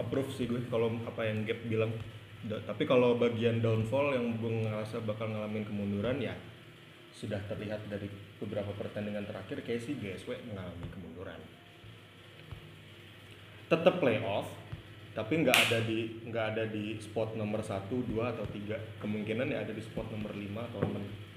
[0.00, 1.92] approve sih gue kalau apa yang Gap bilang.
[2.40, 6.32] Da- tapi kalau bagian downfall yang gue ngerasa bakal ngalamin kemunduran ya
[7.12, 8.08] sudah terlihat dari
[8.40, 11.36] beberapa pertandingan terakhir kayak sih GSW mengalami kemunduran.
[13.68, 14.48] Tetap playoff
[15.12, 19.66] tapi nggak ada di nggak ada di spot nomor 1, 2 atau 3 kemungkinan ya
[19.66, 21.30] ada di spot nomor 5 atau 6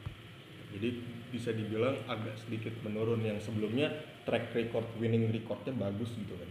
[0.73, 0.89] jadi
[1.29, 3.21] bisa dibilang agak sedikit menurun.
[3.21, 3.93] Yang sebelumnya
[4.25, 6.49] track record winning recordnya bagus gitu kan.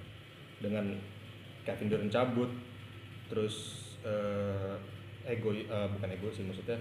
[0.63, 0.95] Dengan
[1.63, 2.51] Kevin Durant cabut.
[3.31, 3.57] Terus
[4.05, 4.75] eh,
[5.27, 6.79] ego eh, bukan ego sih maksudnya.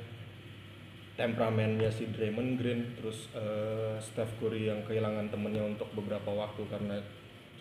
[1.15, 6.97] Temperamennya si Draymond Green terus eh, Steph Curry yang kehilangan temennya untuk beberapa waktu karena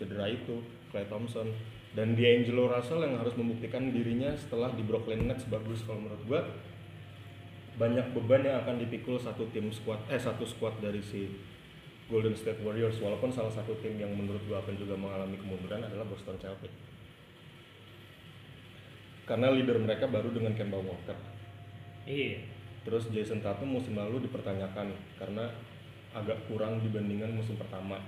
[0.01, 0.59] cedera itu
[0.89, 1.49] Klay Thompson.
[1.91, 6.41] Dan D'Angelo Russell yang harus membuktikan dirinya setelah di Brooklyn Nets bagus kalau menurut gua.
[7.75, 11.27] Banyak beban yang akan dipikul satu tim squad eh satu squad dari si
[12.07, 12.95] Golden State Warriors.
[13.03, 16.90] Walaupun salah satu tim yang menurut gua akan juga mengalami kemunduran adalah Boston Celtics
[19.25, 21.17] karena leader mereka baru dengan Kemba Walker.
[22.05, 22.41] Iya.
[22.81, 24.89] Terus Jason Tatum musim lalu dipertanyakan
[25.21, 25.45] karena
[26.11, 28.01] agak kurang dibandingkan musim pertama.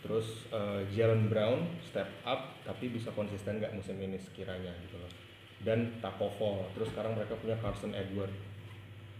[0.00, 5.12] Terus eh, Jalen Brown step up tapi bisa konsisten nggak musim ini sekiranya gitu loh.
[5.60, 8.38] Dan Takovol terus sekarang mereka punya Carson Edwards.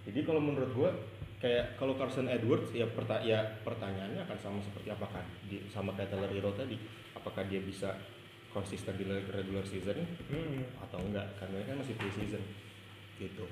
[0.08, 0.90] Jadi kalau menurut gua
[1.42, 6.14] kayak kalau Carson Edwards ya, perta ya pertanyaannya akan sama seperti apakah di, sama kayak
[6.14, 6.80] Tyler Hero tadi.
[7.12, 7.92] Apakah dia bisa
[8.50, 10.66] konsisten di regular season Hmm.
[10.80, 11.26] atau enggak?
[11.36, 12.42] Karena ini kan masih preseason.
[13.16, 13.44] Gitu.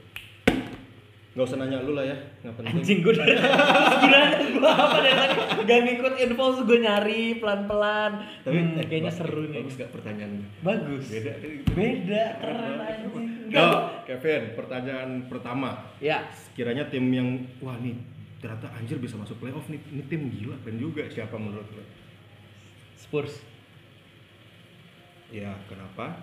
[1.28, 2.74] Nggak usah nanya lu lah ya nggak penting.
[2.74, 4.20] Anjing gue gila
[4.51, 5.34] gue apa dari tadi?
[5.61, 8.12] Gak ngikut info gue nyari pelan-pelan.
[8.42, 9.61] Tapi Hmm, eh, kayaknya seru nih.
[9.61, 11.05] bagus gak pertanyaannya bagus.
[11.07, 11.32] Beda.
[11.70, 13.26] Beda keren anjing.
[13.49, 13.66] Yo,
[14.05, 15.70] Kevin pertanyaan pertama.
[15.99, 16.26] Ya.
[16.32, 17.28] Sekiranya tim yang
[17.59, 17.94] wah nih
[18.38, 19.78] ternyata anjir bisa masuk playoff nih.
[19.86, 21.07] Ini tim gila keren juga.
[21.07, 21.84] Siapa menurut lo
[22.96, 23.38] Spurs.
[25.31, 26.16] Ya kenapa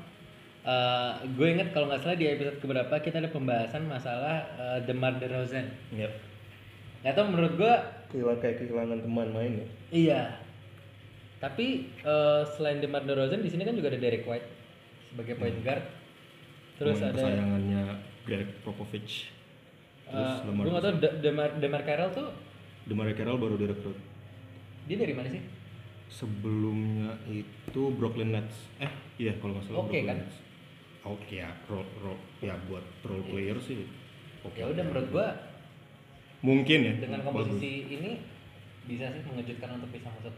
[0.65, 5.21] Eh, gue inget kalau nggak salah di episode keberapa kita ada pembahasan masalah eh, DeMar
[5.21, 5.69] DeRozan.
[5.93, 6.09] ya
[7.05, 7.73] Nggak tahu menurut gue
[8.09, 10.21] kehilangan kayak kehilangan teman main ya iya.
[11.37, 11.65] Tapi
[12.01, 14.49] eh, selain DeMar DeRozan di sini kan juga ada Derek White
[15.13, 15.85] sebagai point guard.
[16.75, 17.83] Terus Teman ada kesayangannya
[18.25, 19.29] Greg Popovich
[20.05, 22.29] terus eh, Lamar gue nggak tahu De- Demar Demar Carroll tuh
[22.85, 23.97] Demar Carroll baru direkrut
[24.85, 25.41] dia dari mana sih?
[26.07, 30.17] Sebelumnya itu Brooklyn Nets eh iya kalau nggak salah Oke, Brooklyn kan?
[30.21, 30.35] Nets
[31.03, 33.85] oke ya role, role ya buat role player sih
[34.41, 35.27] oke Ya udah menurut gue
[36.41, 37.27] mungkin ya dengan bagus.
[37.49, 38.11] komposisi ini
[38.85, 40.33] bisa sih mengejutkan untuk bisa masuk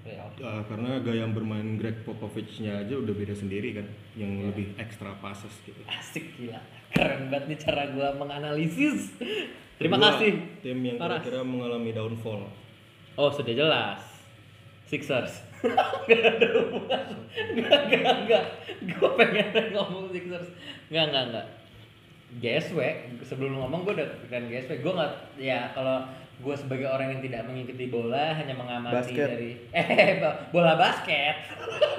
[0.00, 0.32] playoff.
[0.36, 4.44] Uh, karena gaya bermain Greg Popovich-nya aja udah beda sendiri kan yang Iya.
[4.48, 6.60] lebih ekstra passes gitu Asik gila.
[6.90, 9.16] Keren banget nih cara gua menganalisis.
[9.74, 10.32] Terima Kedua, kasih.
[10.60, 12.46] tim yang kira-kira mengalami downfall
[13.14, 14.00] Oh, sudah jelas.
[14.84, 15.32] Sixers.
[16.08, 17.04] Gak ada hubungan.
[17.56, 18.44] Gak, gak, gak.
[18.84, 20.48] Gue pengen ngomong Sixers.
[20.92, 21.46] Gak, gak, gak.
[22.34, 22.78] GSW,
[23.22, 24.72] sebelum ngomong gue udah pikiran GSW.
[24.84, 26.04] Gue gak, ya kalau
[26.34, 29.28] gue sebagai orang yang tidak mengikuti bola, hanya mengamati Basket.
[29.32, 29.50] dari...
[29.72, 30.20] Eh,
[30.52, 31.36] bola basket.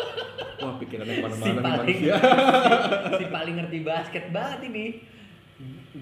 [0.65, 2.15] wah pikirannya si ke mana-mana nih paling manusia
[3.19, 4.85] si paling ngerti basket banget ini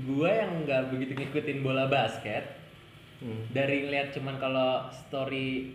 [0.08, 2.64] gue yang nggak begitu ngikutin bola basket
[3.24, 3.40] Hmm.
[3.56, 5.72] dari lihat cuman kalau story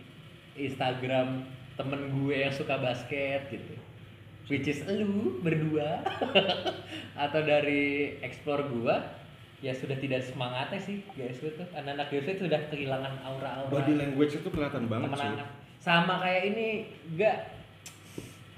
[0.67, 1.47] Instagram
[1.79, 3.75] temen gue yang suka basket gitu.
[4.49, 6.01] Which is lu berdua.
[7.23, 8.95] Atau dari explore gue
[9.59, 11.39] ya sudah tidak semangatnya sih guys.
[11.39, 13.71] Itu anak-anak itu sudah kehilangan aura-aura.
[13.71, 15.31] Body language itu kelihatan banget sih
[15.79, 17.37] sama kayak ini enggak.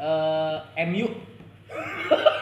[0.02, 0.58] Eh
[0.89, 1.08] MU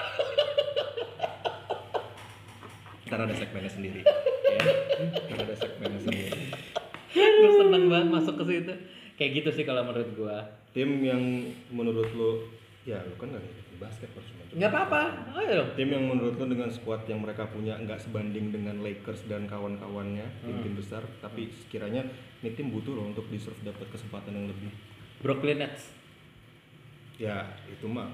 [3.09, 4.01] ntar ada segmennya sendiri.
[4.05, 4.59] Ya
[5.27, 6.39] ntar ada segmennya sendiri.
[7.11, 8.73] Gue seneng banget masuk ke situ
[9.19, 10.37] kayak gitu sih kalau menurut gua.
[10.71, 11.19] Tim yang
[11.69, 12.47] menurut lo
[12.81, 15.01] ya lo kan nggak ngikutin basket percuma nggak apa-apa.
[15.35, 15.61] Ayo.
[15.75, 20.23] Tim yang menurut lo dengan squad yang mereka punya nggak sebanding dengan Lakers dan kawan-kawannya
[20.41, 20.79] tim-tim Hmm.
[20.79, 22.07] besar tapi sekiranya
[22.39, 24.71] ini tim butuh loh untuk deserve dapat kesempatan yang lebih.
[25.19, 25.91] Brooklyn Nets.
[27.19, 28.07] Ya itu mah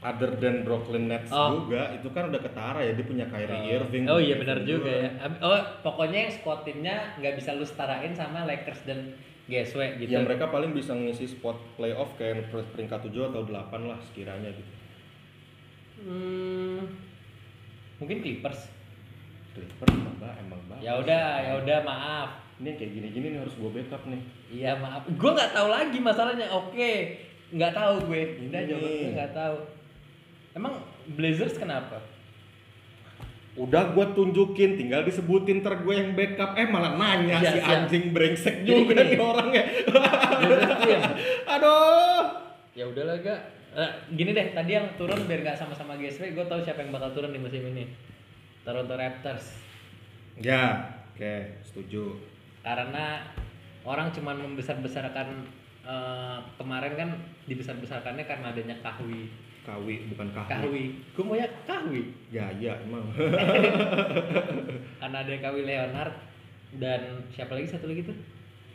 [0.00, 1.60] other than Brooklyn Nets Oh.
[1.60, 5.10] juga itu kan udah ketara ya dia punya Kyrie Irving oh iya benar juga ya.
[5.40, 9.12] Oh pokoknya yang squad timnya nggak bisa lu setarain sama Lakers dan
[9.46, 10.10] GSW gitu.
[10.10, 14.72] Ya mereka paling bisa ngisi spot playoff kayak peringkat 7 atau 8 lah sekiranya gitu.
[15.96, 16.82] Hmm,
[17.96, 18.68] mungkin Clippers.
[19.54, 22.30] Clippers emang ba- emang banget ya udah ya udah maaf.
[22.56, 24.20] Ini kayak gini-gini nih harus gue backup nih.
[24.50, 25.04] Iya maaf.
[25.08, 26.48] Gue nggak tahu lagi masalahnya.
[26.50, 27.20] Oke.
[27.52, 28.22] Nggak tahu gue.
[28.48, 28.68] Udah Ini.
[28.68, 29.56] jawaban gue nggak tahu.
[30.52, 30.74] Emang
[31.14, 32.00] Blazers kenapa
[33.56, 36.52] udah gue tunjukin tinggal disebutin ter gue yang backup.
[36.54, 37.72] Eh malah nanya Iya, si siap.
[37.72, 39.08] anjing brengsek Jadi juga gini.
[39.08, 39.62] nih orangnya.
[40.78, 41.00] Tim
[41.54, 42.22] aduh.
[42.72, 43.40] Ya udahlah gak
[43.72, 47.12] Eh, gini deh tadi yang turun biar nggak sama-sama GSW gue tahu siapa yang bakal
[47.12, 47.84] turun di musim ini.
[48.62, 49.52] Toronto Raptors.
[50.34, 50.80] Ya
[51.10, 52.16] oke setuju.
[52.60, 53.20] Karena
[53.82, 55.28] orang cuman membesar-besarkan
[55.82, 57.08] eh, kemarin kan
[57.44, 59.28] dibesar-besarkannya karena adanya Kahwi
[59.66, 60.50] kawi bukan kahwi.
[60.54, 60.84] Kahwi.
[61.18, 62.02] Gue mau ya Kahwi.
[62.30, 63.10] Ya ya emang.
[65.02, 66.14] Karena ada Kahwi Leonard
[66.78, 68.16] dan siapa lagi satu lagi tuh?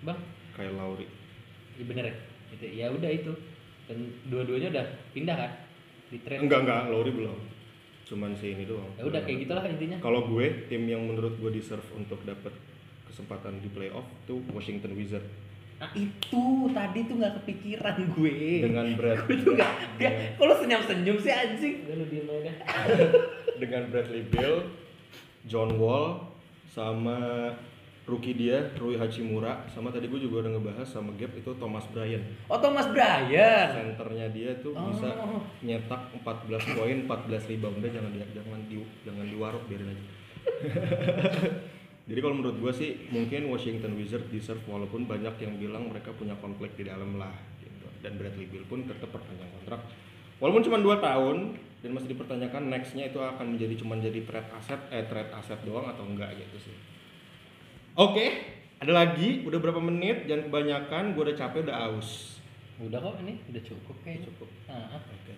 [0.04, 0.20] Bang?
[0.52, 1.08] Kayak Lauri.
[1.80, 2.16] Iya bener ya?
[2.52, 3.32] Itu ya udah itu.
[3.88, 4.86] Dan dua-duanya udah
[5.16, 5.52] pindah kan?
[6.12, 6.44] Di trade.
[6.44, 6.82] Enggak enggak.
[6.92, 7.40] Lauri belum.
[8.04, 8.92] Cuman si ini doang.
[9.00, 9.98] Ya udah kayak gitulah intinya.
[10.04, 12.52] Kalau gue tim yang menurut gue deserve untuk dapat
[13.08, 15.51] kesempatan di playoff tuh Washington Wizards
[15.92, 18.34] itu tadi tuh nggak kepikiran gue.
[18.62, 19.74] dengan Brad gue tuh nggak.
[20.38, 21.74] Kok lu senyum senyum sih anjing?
[21.86, 22.54] Udah lu diem aja.
[23.62, 24.70] dengan Bradley Beal,
[25.46, 26.30] John Wall,
[26.68, 27.50] sama
[28.02, 32.26] rookie dia Rui Hachimura, sama tadi gue juga udah ngebahas sama Gap itu Thomas Bryant.
[32.46, 33.68] Oh Thomas Bryan.
[33.72, 34.90] Senternya dia tuh Oh.
[34.90, 35.10] bisa
[35.62, 37.78] nyetak 14 poin, 14 rebound.
[37.80, 40.04] Udah jangan di, jangan di jangan diwarok biarin aja.
[42.12, 46.36] Jadi kalau menurut gue sih mungkin Washington Wizards deserve walaupun banyak yang bilang mereka punya
[46.44, 47.32] konflik di dalam lah
[47.64, 47.88] gitu.
[48.04, 49.88] Dan Bradley Beal pun tetap perpanjang kontrak.
[50.44, 51.38] Walaupun cuma 2 tahun
[51.80, 55.88] dan masih dipertanyakan nextnya itu akan menjadi cuma jadi trade aset eh trade aset doang
[55.88, 56.76] atau enggak gitu sih.
[57.96, 58.28] Oke,
[58.84, 62.42] ada lagi udah berapa menit jangan kebanyakan gue udah capek udah aus.
[62.82, 64.50] Udah kok ini udah cukup kayak Cukup.
[64.68, 65.00] Heeh.
[65.00, 65.34] Oke.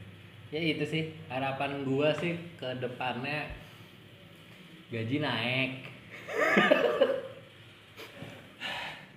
[0.54, 3.52] Ya itu sih harapan gua sih ke depannya
[4.94, 5.93] gaji naik.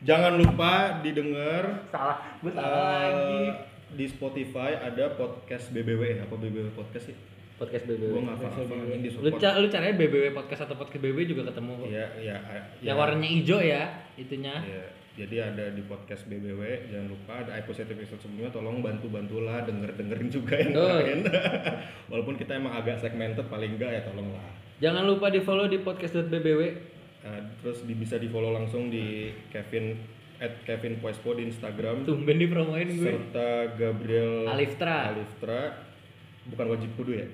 [0.07, 3.43] Jangan lupa didengar Salah, gue salah eh, lagi.
[3.97, 7.17] di Spotify ada podcast BBW apa BBW podcast sih?
[7.57, 8.13] podcast BBW.
[8.13, 11.43] Gua nggak hafal ini di Lu, ca- lu caranya BBW podcast atau podcast BBW juga
[11.49, 11.89] ketemu kok.
[11.89, 12.63] Iya, iya, iya.
[12.85, 13.83] Yang warnanya hijau ya,
[14.21, 14.55] itunya.
[14.61, 14.85] Iya,
[15.17, 16.61] jadi ada di podcast BBW,
[16.93, 20.93] jangan lupa ada episode episode sebelumnya tolong bantu bantulah denger dengerin juga yang Betul.
[21.01, 21.21] lain.
[22.13, 24.53] Walaupun kita emang agak segmented paling enggak ya tolonglah.
[24.77, 26.61] Jangan lupa di follow di podcast.bbw.
[27.27, 29.99] Nah, terus di, bisa di follow langsung di Kevin
[30.39, 33.03] at Kevin Poespo di Instagram Tumben di promoin gue.
[33.03, 35.11] serta Gabriel Aliftra.
[35.11, 35.61] Aliftra
[36.47, 37.27] bukan wajib kudu ya?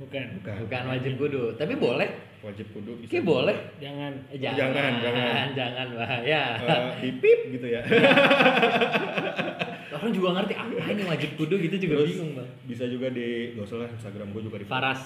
[0.00, 0.40] Bukan.
[0.40, 0.56] Bukan.
[0.64, 2.08] Bukan wajib kudu, tapi boleh.
[2.40, 3.12] Wajib kudu bisa.
[3.12, 3.56] Oke, boleh.
[3.76, 4.12] Jangan.
[4.32, 4.92] Eh, Jangan, jangan.
[5.04, 6.42] jangan, jangan bahaya.
[6.56, 7.80] Eh, dipip gitu ya.
[10.04, 12.48] Orang juga ngerti apa ini wajib kudu gitu juga Terus bingung bang.
[12.68, 15.00] bisa juga di gak usah lah Instagram gue juga di Faras,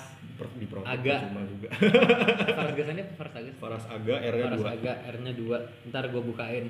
[0.58, 1.16] di pro Aga.
[1.22, 1.68] cuma juga.
[2.58, 3.54] Faras gasannya Faras Agus?
[3.62, 4.74] Faras Aga R-nya Faras 2.
[4.74, 6.64] Aga, R-nya 2 Ntar gue bukain.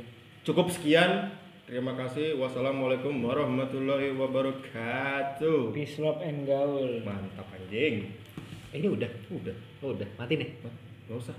[0.45, 1.33] Cukup sekian.
[1.65, 2.37] Terima kasih.
[2.37, 5.73] Wassalamualaikum warahmatullahi wabarakatuh.
[5.73, 7.01] Peace, love, and gaul.
[7.05, 8.09] Mantap anjing.
[8.73, 9.09] Eh, ini udah.
[9.29, 9.57] Udah.
[9.81, 10.09] Oh, udah.
[10.17, 10.49] Mati nih.
[11.09, 11.37] Gak usah.